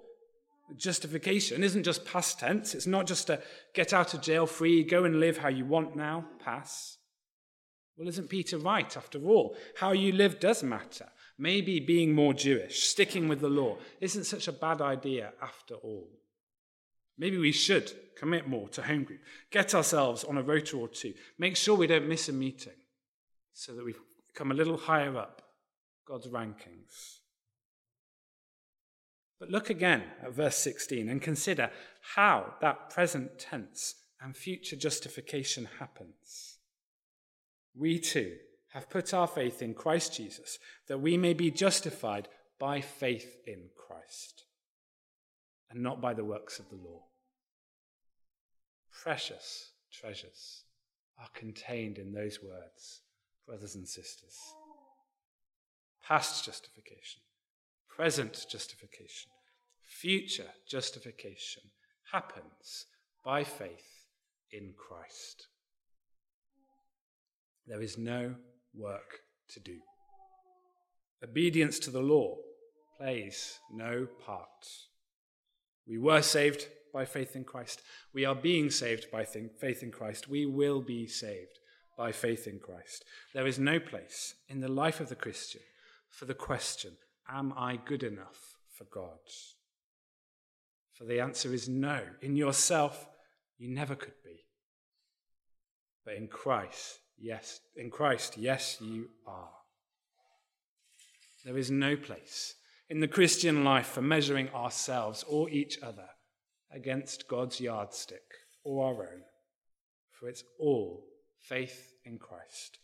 Justification 0.77 1.63
isn't 1.63 1.83
just 1.83 2.05
past 2.05 2.39
tense. 2.39 2.75
It's 2.75 2.85
not 2.85 3.07
just 3.07 3.29
a 3.29 3.41
get 3.73 3.93
out 3.93 4.13
of 4.13 4.21
jail 4.21 4.45
free, 4.45 4.83
go 4.83 5.03
and 5.03 5.19
live 5.19 5.37
how 5.39 5.49
you 5.49 5.65
want 5.65 5.95
now, 5.95 6.25
pass. 6.43 6.97
Well, 7.97 8.07
isn't 8.07 8.29
Peter 8.29 8.57
right 8.57 8.95
after 8.95 9.23
all? 9.25 9.55
How 9.77 9.91
you 9.91 10.11
live 10.11 10.39
does 10.39 10.63
matter. 10.63 11.07
Maybe 11.41 11.79
being 11.79 12.13
more 12.13 12.33
Jewish, 12.33 12.83
sticking 12.83 13.29
with 13.29 13.39
the 13.39 13.47
law, 13.47 13.77
isn't 14.01 14.25
such 14.25 14.49
a 14.49 14.51
bad 14.51 14.81
idea 14.81 15.31
after 15.41 15.75
all. 15.75 16.09
Maybe 17.17 17.37
we 17.37 17.53
should 17.53 17.93
commit 18.17 18.45
more 18.45 18.67
to 18.69 18.81
home 18.81 19.05
group, 19.05 19.21
get 19.49 19.73
ourselves 19.73 20.25
on 20.25 20.37
a 20.37 20.43
rota 20.43 20.75
or 20.75 20.89
two, 20.89 21.13
make 21.37 21.55
sure 21.55 21.77
we 21.77 21.87
don't 21.87 22.09
miss 22.09 22.27
a 22.27 22.33
meeting 22.33 22.73
so 23.53 23.73
that 23.73 23.85
we 23.85 23.95
come 24.35 24.51
a 24.51 24.55
little 24.55 24.75
higher 24.75 25.17
up 25.17 25.41
God's 26.05 26.27
rankings. 26.27 27.19
But 29.39 29.49
look 29.49 29.69
again 29.69 30.03
at 30.21 30.33
verse 30.33 30.57
16 30.57 31.07
and 31.07 31.21
consider 31.21 31.71
how 32.15 32.55
that 32.59 32.89
present 32.89 33.39
tense 33.39 33.95
and 34.21 34.35
future 34.35 34.75
justification 34.75 35.69
happens. 35.79 36.57
We 37.73 37.97
too 37.99 38.35
have 38.69 38.89
put 38.89 39.13
our 39.13 39.27
faith 39.27 39.61
in 39.61 39.73
Christ 39.73 40.15
Jesus 40.15 40.59
that 40.87 40.99
we 40.99 41.17
may 41.17 41.33
be 41.33 41.51
justified 41.51 42.27
by 42.59 42.81
faith 42.81 43.37
in 43.47 43.69
Christ 43.75 44.43
and 45.69 45.81
not 45.81 46.01
by 46.01 46.13
the 46.13 46.25
works 46.25 46.59
of 46.59 46.69
the 46.69 46.75
law. 46.75 47.03
Precious 48.91 49.71
treasures 49.91 50.63
are 51.19 51.29
contained 51.33 51.97
in 51.97 52.13
those 52.13 52.39
words, 52.43 53.01
brothers 53.45 53.75
and 53.75 53.87
sisters. 53.87 54.37
Past 56.05 56.45
justification 56.45 57.21
present 57.99 58.45
justification, 58.49 59.29
future 59.83 60.47
justification 60.65 61.63
happens 62.13 62.85
by 63.25 63.43
faith 63.43 64.05
in 64.51 64.73
Christ. 64.77 65.47
There 67.67 67.81
is 67.81 67.97
no 67.97 68.35
work 68.75 69.19
to 69.49 69.59
do. 69.59 69.77
Obedience 71.23 71.79
to 71.79 71.91
the 71.91 72.01
law 72.01 72.35
plays 72.97 73.59
no 73.71 74.07
part. 74.25 74.67
We 75.87 75.97
were 75.97 76.21
saved 76.21 76.67
by 76.93 77.05
faith 77.05 77.35
in 77.35 77.43
Christ. 77.43 77.81
We 78.13 78.25
are 78.25 78.35
being 78.35 78.69
saved 78.69 79.11
by 79.11 79.25
faith 79.25 79.83
in 79.83 79.91
Christ. 79.91 80.27
We 80.27 80.45
will 80.45 80.81
be 80.81 81.07
saved 81.07 81.59
by 81.97 82.11
faith 82.11 82.47
in 82.47 82.59
Christ. 82.59 83.03
There 83.33 83.47
is 83.47 83.59
no 83.59 83.79
place 83.79 84.35
in 84.47 84.61
the 84.61 84.69
life 84.69 84.99
of 84.99 85.09
the 85.09 85.15
Christian 85.15 85.61
for 86.09 86.25
the 86.25 86.33
question 86.33 86.93
Am 87.31 87.53
I 87.55 87.77
good 87.77 88.03
enough 88.03 88.57
for 88.73 88.85
God? 88.85 89.19
For 90.93 91.05
the 91.05 91.19
answer 91.19 91.53
is 91.53 91.69
no. 91.69 92.01
In 92.21 92.35
yourself, 92.35 93.07
you 93.57 93.69
never 93.69 93.95
could 93.95 94.21
be. 94.23 94.45
But 96.03 96.15
in 96.15 96.27
Christ, 96.27 96.99
yes, 97.21 97.59
in 97.75 97.89
Christ, 97.89 98.37
yes, 98.37 98.77
you 98.79 99.09
are. 99.27 99.49
There 101.45 101.57
is 101.57 101.71
no 101.71 101.95
place 101.95 102.55
in 102.89 102.99
the 102.99 103.07
Christian 103.07 103.63
life 103.63 103.87
for 103.87 104.01
measuring 104.01 104.49
ourselves 104.49 105.23
or 105.27 105.49
each 105.49 105.79
other 105.81 106.07
against 106.71 107.27
God's 107.27 107.61
yardstick 107.61 108.23
or 108.63 108.85
our 108.85 109.03
own, 109.03 109.21
for 110.11 110.27
it's 110.27 110.43
all 110.59 111.05
faith 111.39 111.93
in 112.03 112.17
Christ, 112.17 112.79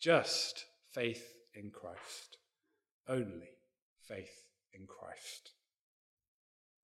just 0.00 0.64
faith 0.92 1.34
in 1.54 1.70
Christ, 1.70 2.38
only 3.08 3.50
faith 4.06 4.48
in 4.72 4.86
Christ. 4.86 5.52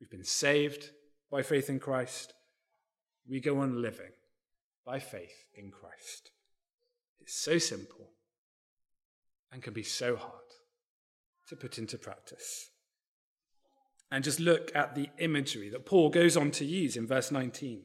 We've 0.01 0.11
been 0.11 0.25
saved 0.25 0.91
by 1.31 1.43
faith 1.43 1.69
in 1.69 1.79
Christ. 1.79 2.33
We 3.29 3.41
go 3.41 3.59
on 3.59 3.83
living 3.83 4.13
by 4.87 4.99
faith 4.99 5.45
in 5.55 5.71
Christ. 5.71 6.31
It's 7.21 7.35
so 7.35 7.59
simple 7.59 8.11
and 9.53 9.63
can 9.63 9.73
be 9.73 9.83
so 9.83 10.17
hard 10.17 10.33
to 11.49 11.57
put 11.57 11.79
into 11.79 11.99
practice. 11.99 12.71
And 14.11 14.25
just 14.25 14.41
look 14.41 14.75
at 14.75 14.95
the 14.95 15.09
imagery 15.19 15.69
that 15.71 15.87
Paul 15.87 16.11
goes 16.11 16.37
on 16.37 16.51
to 16.53 16.65
use 16.65 16.97
in 16.97 17.07
verse 17.07 17.31
19. 17.31 17.83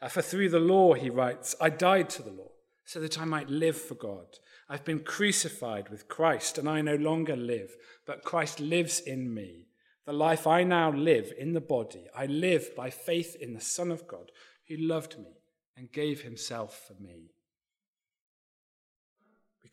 Uh, 0.00 0.08
for 0.08 0.22
through 0.22 0.48
the 0.48 0.58
law, 0.58 0.94
he 0.94 1.10
writes, 1.10 1.54
I 1.60 1.70
died 1.70 2.10
to 2.10 2.22
the 2.22 2.32
law 2.32 2.50
so 2.84 3.00
that 3.00 3.20
I 3.20 3.24
might 3.24 3.48
live 3.48 3.76
for 3.76 3.94
God. 3.94 4.38
I've 4.68 4.84
been 4.84 5.00
crucified 5.00 5.88
with 5.88 6.08
Christ, 6.08 6.58
and 6.58 6.68
I 6.68 6.80
no 6.80 6.96
longer 6.96 7.36
live, 7.36 7.76
but 8.06 8.24
Christ 8.24 8.58
lives 8.58 9.00
in 9.00 9.32
me. 9.32 9.68
The 10.04 10.12
life 10.12 10.46
I 10.46 10.64
now 10.64 10.90
live 10.90 11.32
in 11.38 11.52
the 11.52 11.60
body, 11.60 12.06
I 12.16 12.26
live 12.26 12.74
by 12.74 12.90
faith 12.90 13.36
in 13.40 13.54
the 13.54 13.60
Son 13.60 13.92
of 13.92 14.08
God, 14.08 14.32
who 14.68 14.76
loved 14.76 15.18
me 15.18 15.38
and 15.76 15.92
gave 15.92 16.22
himself 16.22 16.84
for 16.88 17.00
me. 17.00 17.30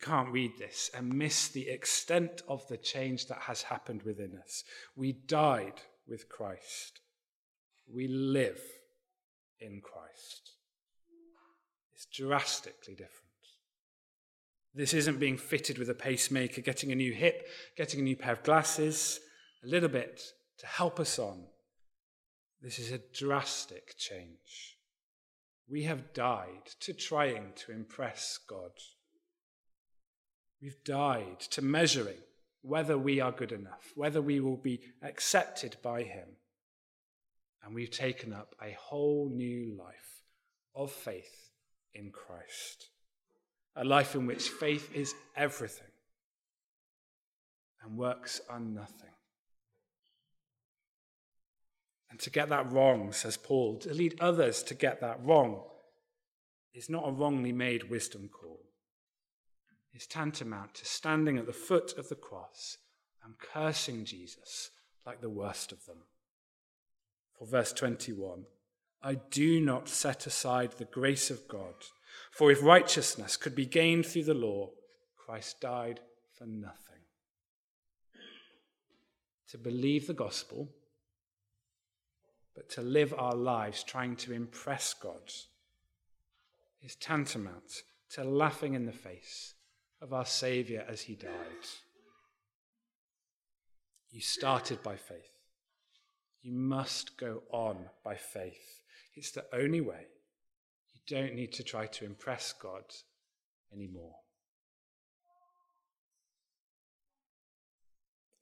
Can't 0.00 0.32
read 0.32 0.52
this 0.58 0.90
and 0.94 1.12
miss 1.12 1.48
the 1.48 1.68
extent 1.68 2.42
of 2.48 2.66
the 2.68 2.78
change 2.78 3.26
that 3.26 3.42
has 3.42 3.62
happened 3.62 4.02
within 4.02 4.38
us. 4.42 4.64
We 4.96 5.12
died 5.12 5.80
with 6.08 6.28
Christ, 6.28 7.00
we 7.92 8.08
live 8.08 8.60
in 9.60 9.80
Christ. 9.82 10.52
It's 11.92 12.06
drastically 12.06 12.94
different. 12.94 13.20
This 14.74 14.94
isn't 14.94 15.18
being 15.18 15.36
fitted 15.36 15.78
with 15.78 15.90
a 15.90 15.94
pacemaker, 15.94 16.60
getting 16.60 16.92
a 16.92 16.94
new 16.94 17.12
hip, 17.12 17.46
getting 17.76 18.00
a 18.00 18.04
new 18.04 18.16
pair 18.16 18.32
of 18.32 18.42
glasses, 18.42 19.20
a 19.64 19.66
little 19.66 19.88
bit 19.88 20.22
to 20.58 20.66
help 20.66 21.00
us 21.00 21.18
on. 21.18 21.44
This 22.62 22.78
is 22.78 22.92
a 22.92 23.00
drastic 23.12 23.96
change. 23.98 24.78
We 25.68 25.82
have 25.84 26.12
died 26.14 26.68
to 26.80 26.92
trying 26.92 27.52
to 27.56 27.72
impress 27.72 28.38
God. 28.48 28.72
We've 30.62 30.82
died 30.84 31.40
to 31.50 31.62
measuring 31.62 32.18
whether 32.62 32.98
we 32.98 33.20
are 33.20 33.32
good 33.32 33.52
enough, 33.52 33.92
whether 33.94 34.20
we 34.20 34.40
will 34.40 34.56
be 34.56 34.80
accepted 35.02 35.76
by 35.82 36.02
Him. 36.02 36.28
And 37.62 37.74
we've 37.74 37.90
taken 37.90 38.32
up 38.32 38.54
a 38.62 38.76
whole 38.78 39.30
new 39.34 39.76
life 39.78 40.22
of 40.74 40.90
faith 40.90 41.50
in 41.94 42.10
Christ 42.10 42.90
a 43.76 43.84
life 43.84 44.14
in 44.14 44.26
which 44.26 44.48
faith 44.48 44.94
is 44.94 45.14
everything 45.36 45.86
and 47.82 47.96
works 47.96 48.40
are 48.48 48.60
nothing. 48.60 49.08
And 52.10 52.18
to 52.20 52.30
get 52.30 52.48
that 52.48 52.72
wrong, 52.72 53.12
says 53.12 53.36
Paul, 53.36 53.78
to 53.78 53.94
lead 53.94 54.16
others 54.20 54.62
to 54.64 54.74
get 54.74 55.00
that 55.00 55.24
wrong 55.24 55.62
is 56.74 56.90
not 56.90 57.08
a 57.08 57.12
wrongly 57.12 57.52
made 57.52 57.88
wisdom 57.88 58.28
call. 58.28 58.60
It's 60.00 60.06
tantamount 60.06 60.72
to 60.76 60.86
standing 60.86 61.36
at 61.36 61.44
the 61.44 61.52
foot 61.52 61.98
of 61.98 62.08
the 62.08 62.14
cross 62.14 62.78
and 63.22 63.34
cursing 63.38 64.06
Jesus 64.06 64.70
like 65.04 65.20
the 65.20 65.28
worst 65.28 65.72
of 65.72 65.84
them. 65.84 65.98
For 67.38 67.46
verse 67.46 67.70
21 67.74 68.46
I 69.02 69.16
do 69.16 69.60
not 69.60 69.90
set 69.90 70.26
aside 70.26 70.72
the 70.72 70.86
grace 70.86 71.30
of 71.30 71.46
God 71.48 71.74
for 72.30 72.50
if 72.50 72.62
righteousness 72.62 73.36
could 73.36 73.54
be 73.54 73.66
gained 73.66 74.06
through 74.06 74.24
the 74.24 74.32
law, 74.32 74.70
Christ 75.18 75.60
died 75.60 76.00
for 76.32 76.46
nothing. 76.46 77.02
to 79.50 79.58
believe 79.58 80.06
the 80.06 80.14
gospel, 80.14 80.70
but 82.54 82.70
to 82.70 82.80
live 82.80 83.12
our 83.18 83.34
lives 83.34 83.84
trying 83.84 84.16
to 84.16 84.32
impress 84.32 84.94
God 84.94 85.30
is 86.80 86.96
tantamount 86.96 87.82
to 88.12 88.24
laughing 88.24 88.72
in 88.72 88.86
the 88.86 88.92
face 88.92 89.56
of 90.00 90.12
our 90.12 90.26
Saviour 90.26 90.84
as 90.88 91.02
he 91.02 91.14
died. 91.14 91.30
You 94.10 94.20
started 94.20 94.82
by 94.82 94.96
faith. 94.96 95.30
You 96.42 96.52
must 96.52 97.16
go 97.18 97.42
on 97.50 97.76
by 98.04 98.16
faith. 98.16 98.80
It's 99.14 99.30
the 99.30 99.44
only 99.52 99.80
way. 99.80 100.06
You 100.94 101.00
don't 101.06 101.34
need 101.34 101.52
to 101.52 101.62
try 101.62 101.86
to 101.86 102.04
impress 102.04 102.52
God 102.52 102.84
anymore. 103.72 104.16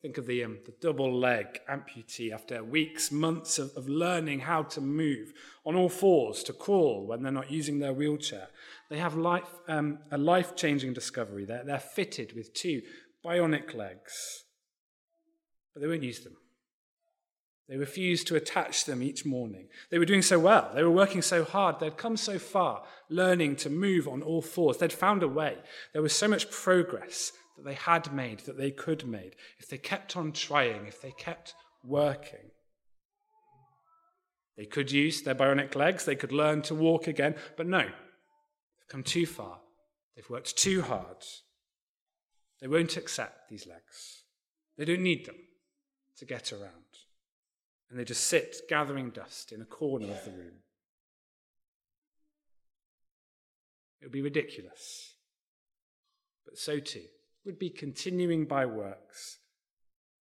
Think 0.00 0.16
of 0.16 0.26
the, 0.26 0.44
um, 0.44 0.58
the 0.64 0.74
double 0.80 1.12
leg 1.12 1.60
amputee 1.68 2.32
after 2.32 2.62
weeks, 2.62 3.10
months 3.10 3.58
of, 3.58 3.72
of 3.76 3.88
learning 3.88 4.40
how 4.40 4.62
to 4.62 4.80
move 4.80 5.32
on 5.66 5.74
all 5.74 5.88
fours 5.88 6.44
to 6.44 6.52
crawl 6.52 7.04
when 7.06 7.22
they're 7.22 7.32
not 7.32 7.50
using 7.50 7.80
their 7.80 7.92
wheelchair. 7.92 8.48
They 8.90 8.98
have 8.98 9.16
life, 9.16 9.48
um, 9.66 9.98
a 10.12 10.18
life 10.18 10.54
changing 10.54 10.92
discovery. 10.92 11.44
They're, 11.44 11.64
they're 11.64 11.80
fitted 11.80 12.34
with 12.36 12.54
two 12.54 12.82
bionic 13.24 13.74
legs, 13.74 14.44
but 15.74 15.80
they 15.80 15.88
won't 15.88 16.04
use 16.04 16.20
them. 16.20 16.36
They 17.68 17.76
refused 17.76 18.28
to 18.28 18.36
attach 18.36 18.84
them 18.84 19.02
each 19.02 19.26
morning. 19.26 19.68
They 19.90 19.98
were 19.98 20.06
doing 20.06 20.22
so 20.22 20.38
well. 20.38 20.70
They 20.74 20.84
were 20.84 20.90
working 20.90 21.22
so 21.22 21.44
hard. 21.44 21.80
They'd 21.80 21.98
come 21.98 22.16
so 22.16 22.38
far, 22.38 22.84
learning 23.10 23.56
to 23.56 23.68
move 23.68 24.06
on 24.06 24.22
all 24.22 24.42
fours. 24.42 24.78
They'd 24.78 24.92
found 24.92 25.22
a 25.24 25.28
way. 25.28 25.58
There 25.92 26.00
was 26.00 26.16
so 26.16 26.28
much 26.28 26.50
progress 26.50 27.32
that 27.58 27.64
they 27.64 27.74
had 27.74 28.12
made, 28.12 28.40
that 28.40 28.56
they 28.56 28.70
could 28.70 29.04
make, 29.04 29.36
if 29.58 29.68
they 29.68 29.78
kept 29.78 30.16
on 30.16 30.30
trying, 30.30 30.86
if 30.86 31.02
they 31.02 31.10
kept 31.10 31.54
working. 31.84 32.52
They 34.56 34.64
could 34.64 34.92
use 34.92 35.22
their 35.22 35.34
bionic 35.34 35.74
legs, 35.74 36.04
they 36.04 36.14
could 36.14 36.32
learn 36.32 36.62
to 36.62 36.74
walk 36.74 37.08
again, 37.08 37.34
but 37.56 37.66
no, 37.66 37.80
they've 37.80 38.88
come 38.88 39.02
too 39.02 39.26
far. 39.26 39.58
They've 40.14 40.30
worked 40.30 40.56
too 40.56 40.82
hard. 40.82 41.24
They 42.60 42.68
won't 42.68 42.96
accept 42.96 43.48
these 43.48 43.66
legs. 43.66 44.22
They 44.76 44.84
don't 44.84 45.02
need 45.02 45.26
them 45.26 45.36
to 46.18 46.24
get 46.24 46.52
around. 46.52 46.72
And 47.90 47.98
they 47.98 48.04
just 48.04 48.24
sit 48.24 48.56
gathering 48.68 49.10
dust 49.10 49.50
in 49.50 49.60
a 49.62 49.64
corner 49.64 50.06
of 50.06 50.24
the 50.24 50.30
room. 50.30 50.58
It 54.00 54.04
would 54.04 54.12
be 54.12 54.22
ridiculous. 54.22 55.14
But 56.44 56.56
so 56.56 56.78
too 56.78 57.02
would 57.44 57.58
be 57.58 57.70
continuing 57.70 58.44
by 58.44 58.66
works 58.66 59.38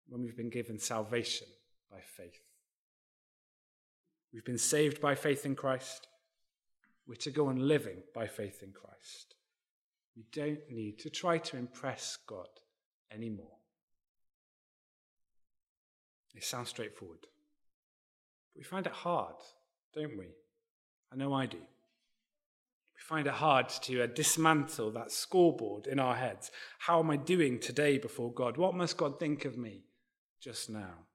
when 0.08 0.22
we've 0.22 0.38
been 0.38 0.50
given 0.50 0.80
salvation 0.80 1.48
by 1.92 2.00
faith. 2.02 2.42
We've 4.34 4.46
been 4.46 4.58
saved 4.58 5.00
by 5.00 5.16
faith 5.16 5.46
in 5.46 5.56
Christ. 5.56 6.08
We're 7.08 7.16
to 7.16 7.32
go 7.32 7.48
on 7.48 7.68
living 7.68 7.98
by 8.14 8.28
faith 8.28 8.64
in 8.64 8.72
Christ. 8.72 9.36
We 10.16 10.26
don't 10.32 10.60
need 10.70 11.00
to 11.00 11.10
try 11.10 11.38
to 11.40 11.58
impress 11.58 12.18
God 12.28 12.48
anymore. 13.12 13.58
It 16.36 16.44
sounds 16.44 16.70
straightforward. 16.70 17.20
But 17.22 18.60
we 18.60 18.64
find 18.64 18.86
it 18.86 18.94
hard, 18.94 19.36
don't 19.94 20.18
we? 20.18 20.28
I 21.12 21.16
know 21.16 21.34
I 21.34 21.46
do 21.46 21.60
find 23.04 23.28
it 23.28 23.34
hard 23.34 23.68
to 23.68 24.04
uh, 24.04 24.08
dismantle 24.08 24.92
that 24.92 25.12
scoreboard 25.12 25.88
in 25.88 26.00
our 26.00 26.16
heads. 26.16 26.52
How 26.80 27.00
am 27.00 27.10
I 27.12 27.18
doing 27.18 27.60
today 27.60 27.98
before 27.98 28.32
God? 28.34 28.56
What 28.58 28.76
must 28.76 28.98
God 28.98 29.20
think 29.20 29.44
of 29.46 29.58
me 29.58 29.84
just 30.42 30.70
now? 30.70 31.06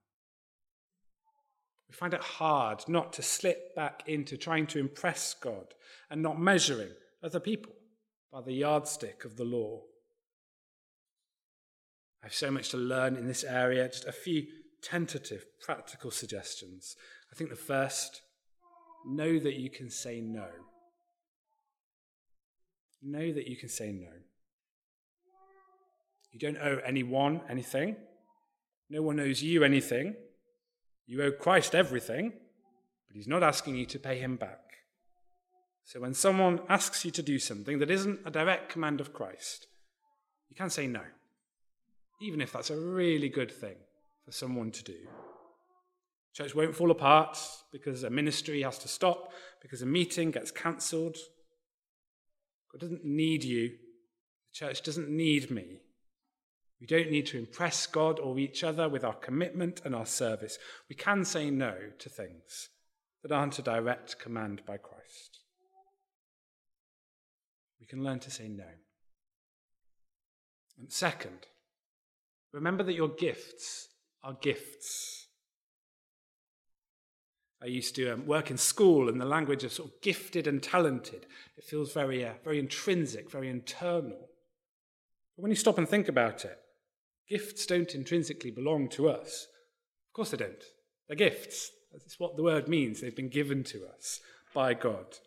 We 1.89 1.95
find 1.95 2.13
it 2.13 2.21
hard 2.21 2.83
not 2.87 3.13
to 3.13 3.23
slip 3.23 3.75
back 3.75 4.03
into 4.05 4.37
trying 4.37 4.67
to 4.67 4.79
impress 4.79 5.33
God 5.33 5.73
and 6.11 6.21
not 6.21 6.39
measuring 6.39 6.91
other 7.23 7.39
people 7.39 7.73
by 8.31 8.41
the 8.41 8.53
yardstick 8.53 9.25
of 9.25 9.35
the 9.37 9.43
law. 9.43 9.81
I 12.21 12.27
have 12.27 12.33
so 12.35 12.51
much 12.51 12.69
to 12.69 12.77
learn 12.77 13.15
in 13.15 13.25
this 13.25 13.43
area, 13.43 13.87
just 13.87 14.05
a 14.05 14.11
few 14.11 14.43
tentative 14.83 15.45
practical 15.59 16.11
suggestions. 16.11 16.95
I 17.31 17.35
think 17.35 17.49
the 17.49 17.55
first, 17.55 18.21
know 19.07 19.39
that 19.39 19.55
you 19.55 19.69
can 19.69 19.89
say 19.89 20.21
no. 20.21 20.47
Know 23.01 23.31
that 23.31 23.47
you 23.47 23.55
can 23.55 23.69
say 23.69 23.91
no. 23.91 24.09
You 26.31 26.39
don't 26.39 26.57
owe 26.57 26.79
anyone 26.85 27.41
anything. 27.49 27.95
No 28.89 29.01
one 29.01 29.19
owes 29.19 29.41
you 29.41 29.63
anything. 29.63 30.15
You 31.05 31.23
owe 31.23 31.31
Christ 31.31 31.73
everything, 31.73 32.33
but 33.07 33.15
he's 33.15 33.27
not 33.27 33.41
asking 33.41 33.75
you 33.75 33.85
to 33.87 33.99
pay 33.99 34.19
him 34.19 34.35
back. 34.35 34.59
So 35.85 35.99
when 36.01 36.13
someone 36.13 36.59
asks 36.69 37.03
you 37.03 37.11
to 37.11 37.23
do 37.23 37.39
something 37.39 37.79
that 37.79 37.89
isn't 37.89 38.19
a 38.25 38.31
direct 38.31 38.69
command 38.69 39.01
of 39.01 39.13
Christ, 39.13 39.65
you 40.49 40.55
can 40.55 40.69
say 40.69 40.85
no, 40.85 41.01
even 42.21 42.41
if 42.41 42.53
that's 42.53 42.69
a 42.69 42.79
really 42.79 43.29
good 43.29 43.51
thing 43.51 43.77
for 44.23 44.31
someone 44.31 44.69
to 44.71 44.83
do. 44.83 44.97
Church 46.33 46.53
won't 46.53 46.75
fall 46.75 46.91
apart 46.91 47.39
because 47.71 48.03
a 48.03 48.09
ministry 48.09 48.61
has 48.61 48.77
to 48.79 48.87
stop, 48.87 49.31
because 49.63 49.81
a 49.81 49.87
meeting 49.87 50.29
gets 50.29 50.51
cancelled, 50.51 51.17
God 52.71 52.81
doesn't 52.81 53.05
need 53.05 53.43
you. 53.43 53.69
The 53.69 54.53
church 54.53 54.81
doesn't 54.81 55.09
need 55.09 55.51
me. 55.51 55.81
We 56.79 56.87
don't 56.87 57.11
need 57.11 57.25
to 57.27 57.37
impress 57.37 57.85
God 57.85 58.19
or 58.19 58.39
each 58.39 58.63
other 58.63 58.87
with 58.87 59.03
our 59.03 59.15
commitment 59.15 59.81
and 59.83 59.93
our 59.93 60.05
service. 60.05 60.57
We 60.87 60.95
can 60.95 61.25
say 61.25 61.49
no 61.49 61.75
to 61.99 62.09
things 62.09 62.69
that 63.21 63.33
aren't 63.33 63.59
a 63.59 63.63
direct 63.63 64.17
command 64.17 64.61
by 64.65 64.77
Christ. 64.77 65.39
We 67.79 67.85
can 67.85 68.03
learn 68.03 68.19
to 68.19 68.31
say 68.31 68.47
no. 68.47 68.63
And 70.77 70.91
second, 70.91 71.47
remember 72.53 72.83
that 72.83 72.93
your 72.93 73.09
gifts 73.09 73.89
are 74.23 74.37
gifts. 74.41 75.18
I 77.61 77.65
used 77.65 77.95
to 77.95 78.13
um, 78.13 78.25
work 78.25 78.49
in 78.49 78.57
school 78.57 79.09
in 79.09 79.17
the 79.17 79.25
language 79.25 79.63
of 79.63 79.73
sort 79.73 79.89
of 79.89 80.01
gifted 80.01 80.47
and 80.47 80.63
talented. 80.63 81.25
It 81.57 81.65
feels 81.65 81.93
very, 81.93 82.25
uh, 82.25 82.33
very 82.43 82.57
intrinsic, 82.57 83.29
very 83.29 83.49
internal. 83.49 84.29
But 85.35 85.41
when 85.43 85.51
you 85.51 85.57
stop 85.57 85.77
and 85.77 85.87
think 85.87 86.07
about 86.07 86.45
it, 86.45 86.57
gifts 87.27 87.65
don't 87.65 87.93
intrinsically 87.93 88.51
belong 88.51 88.87
to 88.89 89.09
us. 89.09 89.47
Of 90.07 90.13
course 90.13 90.31
they 90.31 90.37
don't. 90.37 90.63
They're 91.07 91.17
gifts. 91.17 91.71
That's 91.91 92.19
what 92.19 92.37
the 92.37 92.43
word 92.43 92.67
means. 92.67 93.01
They've 93.01 93.15
been 93.15 93.29
given 93.29 93.63
to 93.65 93.85
us 93.97 94.21
by 94.53 94.73
God. 94.73 95.17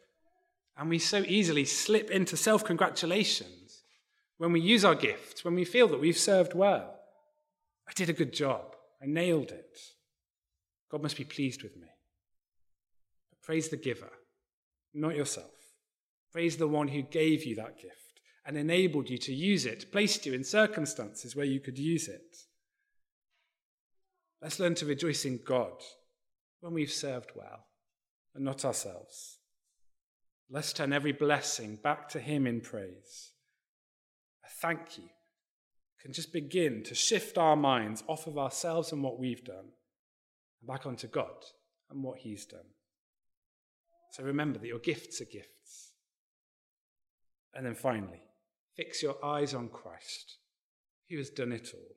And 0.77 0.89
we 0.89 0.99
so 0.99 1.25
easily 1.27 1.65
slip 1.65 2.11
into 2.11 2.37
self 2.37 2.65
congratulations 2.65 3.83
when 4.39 4.53
we 4.53 4.61
use 4.61 4.85
our 4.85 4.95
gifts, 4.95 5.45
when 5.45 5.55
we 5.55 5.65
feel 5.65 5.87
that 5.89 6.01
we've 6.01 6.17
served 6.17 6.55
well. 6.55 6.95
I 7.89 7.93
did 7.95 8.09
a 8.09 8.15
good 8.15 8.33
job. 8.33 8.75
I 9.03 9.07
nailed 9.07 9.51
it. 9.51 9.79
God 10.91 11.03
must 11.03 11.17
be 11.17 11.25
pleased 11.25 11.63
with 11.63 11.77
me. 11.77 11.89
Praise 13.43 13.69
the 13.69 13.77
giver, 13.77 14.13
not 14.95 15.17
yourself. 15.17 15.51
Praise 16.33 16.57
the 16.57 16.69
one 16.69 16.89
who 16.89 17.03
gave 17.03 17.45
you 17.45 17.57
that 17.57 17.77
gift 17.77 18.21
and 18.47 18.57
enabled 18.57 19.09
you 19.09 19.19
to 19.19 19.35
use 19.35 19.67
it, 19.67 19.93
placed 19.93 20.27
you 20.27 20.33
in 20.33 20.45
circumstances 20.45 21.37
where 21.37 21.47
you 21.47 21.61
could 21.61 21.79
use 21.79 22.09
it. 22.09 22.37
Let's 24.41 24.59
learn 24.59 24.75
to 24.77 24.87
rejoice 24.87 25.25
in 25.25 25.41
God 25.45 25.75
when 26.61 26.73
we've 26.73 26.91
served 26.91 27.33
well 27.37 27.67
and 28.35 28.45
not 28.45 28.65
ourselves. 28.65 29.39
Let's 30.51 30.73
turn 30.73 30.93
every 30.93 31.13
blessing 31.13 31.79
back 31.83 32.09
to 32.11 32.21
Him 32.21 32.47
in 32.47 32.61
praise. 32.61 33.33
A 34.45 34.49
thank 34.61 34.99
you 34.99 35.09
can 36.01 36.13
just 36.13 36.33
begin 36.33 36.83
to 36.85 36.95
shift 36.95 37.39
our 37.39 37.55
minds 37.55 38.03
off 38.09 38.27
of 38.27 38.37
ourselves 38.37 38.91
and 38.91 39.03
what 39.03 39.21
we've 39.21 39.45
done 39.45 39.71
and 40.61 40.67
back 40.67 40.85
onto 40.85 41.07
God 41.07 41.45
and 41.91 42.03
what 42.03 42.19
He's 42.19 42.45
done. 42.45 42.72
So 44.13 44.23
remember 44.23 44.59
that 44.59 44.67
your 44.67 44.79
gifts 44.79 45.23
are 45.23 45.25
gifts. 45.25 45.93
And 47.55 47.65
then 47.65 47.75
finally, 47.75 48.21
fix 48.77 49.03
your 49.03 49.17
eyes 49.25 49.55
on 49.55 49.71
Christ, 49.71 50.37
who 51.09 51.17
has 51.17 51.31
done 51.31 51.51
it 51.51 51.71
all. 51.73 51.97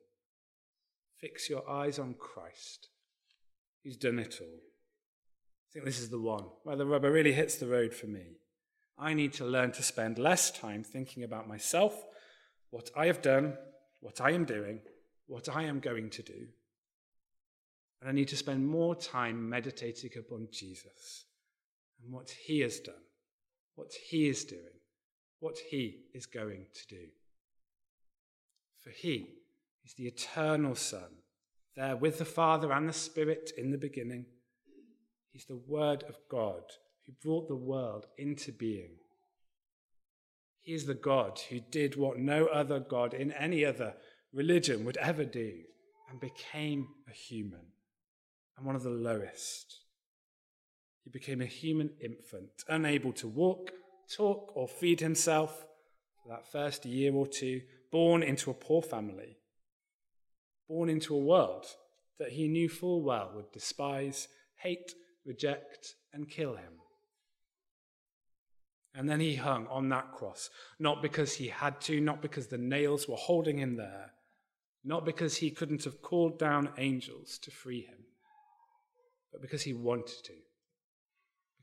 Fix 1.20 1.50
your 1.50 1.68
eyes 1.68 1.98
on 1.98 2.14
Christ, 2.14 2.88
who's 3.84 3.98
done 3.98 4.18
it 4.18 4.38
all. 4.40 4.46
I 4.48 5.68
think 5.74 5.84
this 5.84 6.00
is 6.00 6.08
the 6.08 6.20
one 6.20 6.44
where 6.62 6.76
the 6.76 6.86
rubber 6.86 7.12
really 7.12 7.34
hits 7.34 7.56
the 7.56 7.68
road 7.68 7.92
for 7.92 8.06
me. 8.06 8.38
I 8.98 9.12
need 9.12 9.34
to 9.34 9.44
learn 9.44 9.72
to 9.72 9.82
spend 9.82 10.18
less 10.18 10.50
time 10.50 10.84
thinking 10.84 11.22
about 11.22 11.46
myself, 11.46 12.02
what 12.70 12.88
I 12.96 13.06
have 13.08 13.20
done, 13.20 13.58
what 14.00 14.22
I 14.22 14.30
am 14.30 14.46
doing, 14.46 14.80
what 15.26 15.54
I 15.54 15.64
am 15.64 15.80
going 15.80 16.08
to 16.10 16.22
do. 16.22 16.46
And 18.00 18.08
I 18.08 18.12
need 18.12 18.28
to 18.28 18.36
spend 18.38 18.66
more 18.66 18.94
time 18.94 19.50
meditating 19.50 20.12
upon 20.18 20.48
Jesus 20.50 21.25
and 22.02 22.12
what 22.12 22.30
he 22.30 22.60
has 22.60 22.80
done, 22.80 22.94
what 23.74 23.92
he 24.10 24.28
is 24.28 24.44
doing, 24.44 24.62
what 25.40 25.56
he 25.70 26.04
is 26.14 26.26
going 26.26 26.66
to 26.74 26.86
do. 26.94 27.06
For 28.80 28.90
he 28.90 29.26
is 29.84 29.94
the 29.94 30.06
eternal 30.06 30.74
Son, 30.74 31.22
there 31.74 31.96
with 31.96 32.18
the 32.18 32.24
Father 32.24 32.72
and 32.72 32.88
the 32.88 32.92
Spirit 32.92 33.52
in 33.56 33.70
the 33.70 33.78
beginning. 33.78 34.26
He's 35.32 35.46
the 35.46 35.60
Word 35.66 36.04
of 36.08 36.16
God 36.30 36.62
who 37.04 37.12
brought 37.22 37.48
the 37.48 37.56
world 37.56 38.06
into 38.16 38.52
being. 38.52 38.96
He 40.60 40.72
is 40.72 40.86
the 40.86 40.94
God 40.94 41.40
who 41.48 41.60
did 41.60 41.96
what 41.96 42.18
no 42.18 42.46
other 42.46 42.80
God 42.80 43.14
in 43.14 43.30
any 43.32 43.64
other 43.64 43.94
religion 44.32 44.84
would 44.84 44.96
ever 44.96 45.24
do 45.24 45.52
and 46.10 46.20
became 46.20 46.88
a 47.08 47.12
human 47.12 47.66
and 48.56 48.66
one 48.66 48.74
of 48.74 48.82
the 48.82 48.90
lowest. 48.90 49.80
He 51.06 51.10
became 51.10 51.40
a 51.40 51.46
human 51.46 51.90
infant, 52.00 52.50
unable 52.66 53.12
to 53.12 53.28
walk, 53.28 53.70
talk, 54.12 54.50
or 54.56 54.66
feed 54.66 54.98
himself 54.98 55.64
for 56.20 56.30
that 56.30 56.50
first 56.50 56.84
year 56.84 57.14
or 57.14 57.28
two, 57.28 57.62
born 57.92 58.24
into 58.24 58.50
a 58.50 58.54
poor 58.54 58.82
family, 58.82 59.38
born 60.68 60.88
into 60.88 61.14
a 61.14 61.20
world 61.20 61.64
that 62.18 62.32
he 62.32 62.48
knew 62.48 62.68
full 62.68 63.04
well 63.04 63.30
would 63.36 63.52
despise, 63.52 64.26
hate, 64.56 64.94
reject, 65.24 65.94
and 66.12 66.28
kill 66.28 66.56
him. 66.56 66.72
And 68.92 69.08
then 69.08 69.20
he 69.20 69.36
hung 69.36 69.68
on 69.68 69.88
that 69.90 70.10
cross, 70.10 70.50
not 70.80 71.02
because 71.02 71.34
he 71.34 71.46
had 71.46 71.80
to, 71.82 72.00
not 72.00 72.20
because 72.20 72.48
the 72.48 72.58
nails 72.58 73.06
were 73.06 73.14
holding 73.14 73.58
him 73.58 73.76
there, 73.76 74.10
not 74.82 75.04
because 75.04 75.36
he 75.36 75.52
couldn't 75.52 75.84
have 75.84 76.02
called 76.02 76.36
down 76.36 76.70
angels 76.78 77.38
to 77.42 77.52
free 77.52 77.82
him, 77.82 78.06
but 79.30 79.40
because 79.40 79.62
he 79.62 79.72
wanted 79.72 80.24
to, 80.24 80.32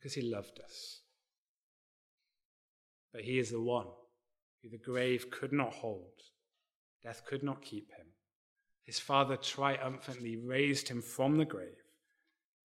because 0.04 0.16
he 0.16 0.22
loved 0.22 0.60
us. 0.60 1.00
But 3.14 3.22
he 3.22 3.40
is 3.40 3.52
the 3.52 3.62
one 3.62 3.88
who 4.62 4.68
the 4.68 4.78
grave 4.78 5.32
could 5.32 5.54
not 5.54 5.72
hold, 5.72 6.12
death 7.02 7.22
could 7.26 7.42
not 7.42 7.62
keep 7.62 7.90
him. 7.92 8.08
His 8.84 9.00
father 9.00 9.38
triumphantly 9.38 10.36
raised 10.36 10.90
him 10.90 11.02
from 11.02 11.38
the 11.38 11.46
grave 11.46 11.78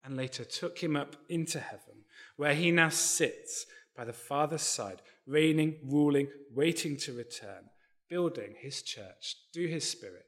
and 0.05 0.17
later 0.17 0.45
took 0.45 0.79
him 0.79 0.97
up 0.97 1.15
into 1.29 1.61
heaven, 1.61 2.05
where 2.37 2.55
he 2.57 2.73
now 2.73 2.89
sits 2.89 3.67
by 3.97 4.05
the 4.05 4.13
Father's 4.13 4.63
side, 4.63 5.01
reigning, 5.25 5.77
ruling, 5.85 6.29
waiting 6.53 6.97
to 6.97 7.13
return, 7.13 7.71
building 8.09 8.55
his 8.59 8.83
church 8.83 9.37
through 9.55 9.69
his 9.69 9.89
Spirit 9.89 10.25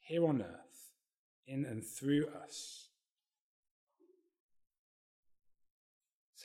here 0.00 0.26
on 0.26 0.42
earth, 0.42 0.90
in 1.46 1.64
and 1.64 1.84
through 1.84 2.26
us. 2.44 2.87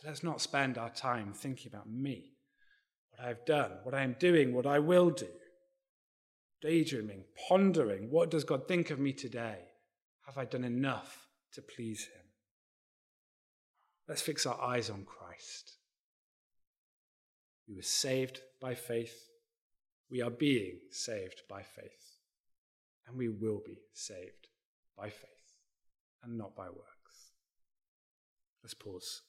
Let's 0.06 0.24
not 0.24 0.42
spend 0.42 0.78
our 0.78 0.90
time 0.90 1.34
thinking 1.34 1.72
about 1.72 1.90
me, 1.90 2.34
what 3.12 3.26
I've 3.26 3.46
done, 3.46 3.72
what 3.84 3.96
I 3.96 4.04
am 4.04 4.16
doing, 4.20 4.54
what 4.54 4.66
I 4.66 4.80
will 4.80 5.10
do. 5.10 5.28
Daydreaming, 6.62 7.24
pondering, 7.48 8.10
what 8.10 8.30
does 8.30 8.44
God 8.44 8.68
think 8.68 8.90
of 8.90 9.00
me 9.00 9.14
today? 9.14 9.60
Have 10.26 10.38
I 10.38 10.46
done 10.46 10.64
enough 10.64 11.28
to 11.54 11.62
please 11.62 12.06
Him? 12.06 12.22
Let's 14.08 14.22
fix 14.22 14.46
our 14.46 14.62
eyes 14.62 14.90
on 14.90 15.06
Christ. 15.06 15.74
We 17.68 17.76
were 17.76 17.82
saved 17.82 18.42
by 18.62 18.76
faith. 18.76 19.30
We 20.10 20.22
are 20.22 20.30
being 20.30 20.80
saved 20.92 21.44
by 21.50 21.62
faith. 21.64 22.18
And 23.08 23.18
we 23.18 23.30
will 23.30 23.62
be 23.66 23.80
saved 23.94 24.48
by 24.98 25.10
faith 25.10 25.30
and 26.24 26.38
not 26.38 26.56
by 26.56 26.68
works. 26.68 27.32
Let's 28.62 28.74
pause, 28.74 29.22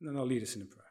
and 0.00 0.08
then 0.08 0.16
I'll 0.16 0.26
lead 0.26 0.42
us 0.42 0.54
in 0.54 0.62
a 0.62 0.64
prayer. 0.64 0.84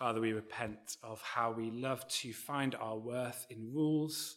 Father, 0.00 0.22
we 0.22 0.32
repent 0.32 0.96
of 1.02 1.20
how 1.20 1.52
we 1.52 1.70
love 1.70 2.08
to 2.08 2.32
find 2.32 2.74
our 2.74 2.96
worth 2.96 3.46
in 3.50 3.70
rules, 3.70 4.36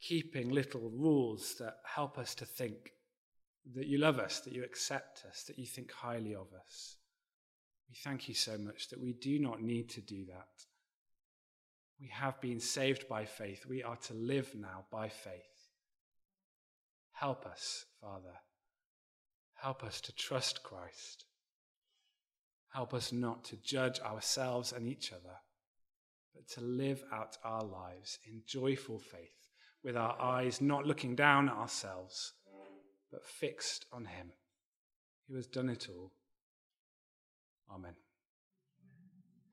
keeping 0.00 0.48
little 0.48 0.88
rules 0.88 1.56
that 1.58 1.74
help 1.84 2.16
us 2.16 2.34
to 2.36 2.46
think 2.46 2.92
that 3.74 3.86
you 3.86 3.98
love 3.98 4.18
us, 4.18 4.40
that 4.40 4.54
you 4.54 4.64
accept 4.64 5.26
us, 5.28 5.42
that 5.42 5.58
you 5.58 5.66
think 5.66 5.92
highly 5.92 6.34
of 6.34 6.46
us. 6.58 6.96
We 7.88 7.94
thank 8.02 8.28
you 8.28 8.34
so 8.34 8.58
much 8.58 8.88
that 8.88 9.00
we 9.00 9.12
do 9.12 9.38
not 9.38 9.62
need 9.62 9.90
to 9.90 10.00
do 10.00 10.24
that. 10.26 10.48
We 12.00 12.08
have 12.08 12.40
been 12.40 12.60
saved 12.60 13.08
by 13.08 13.24
faith. 13.24 13.64
We 13.66 13.82
are 13.82 13.96
to 13.96 14.14
live 14.14 14.54
now 14.54 14.84
by 14.90 15.08
faith. 15.08 15.70
Help 17.12 17.46
us, 17.46 17.86
Father. 18.00 18.34
Help 19.54 19.82
us 19.82 20.00
to 20.02 20.14
trust 20.14 20.62
Christ. 20.62 21.24
Help 22.74 22.92
us 22.92 23.12
not 23.12 23.44
to 23.44 23.56
judge 23.56 24.00
ourselves 24.00 24.72
and 24.72 24.86
each 24.86 25.12
other, 25.12 25.36
but 26.34 26.46
to 26.50 26.60
live 26.60 27.02
out 27.10 27.38
our 27.42 27.64
lives 27.64 28.18
in 28.26 28.42
joyful 28.46 28.98
faith, 28.98 29.50
with 29.82 29.96
our 29.96 30.20
eyes 30.20 30.60
not 30.60 30.86
looking 30.86 31.16
down 31.16 31.48
at 31.48 31.54
ourselves, 31.54 32.34
but 33.10 33.24
fixed 33.24 33.86
on 33.90 34.04
Him 34.04 34.32
who 35.26 35.36
has 35.36 35.46
done 35.46 35.70
it 35.70 35.88
all. 35.88 36.12
Amen. 37.70 38.05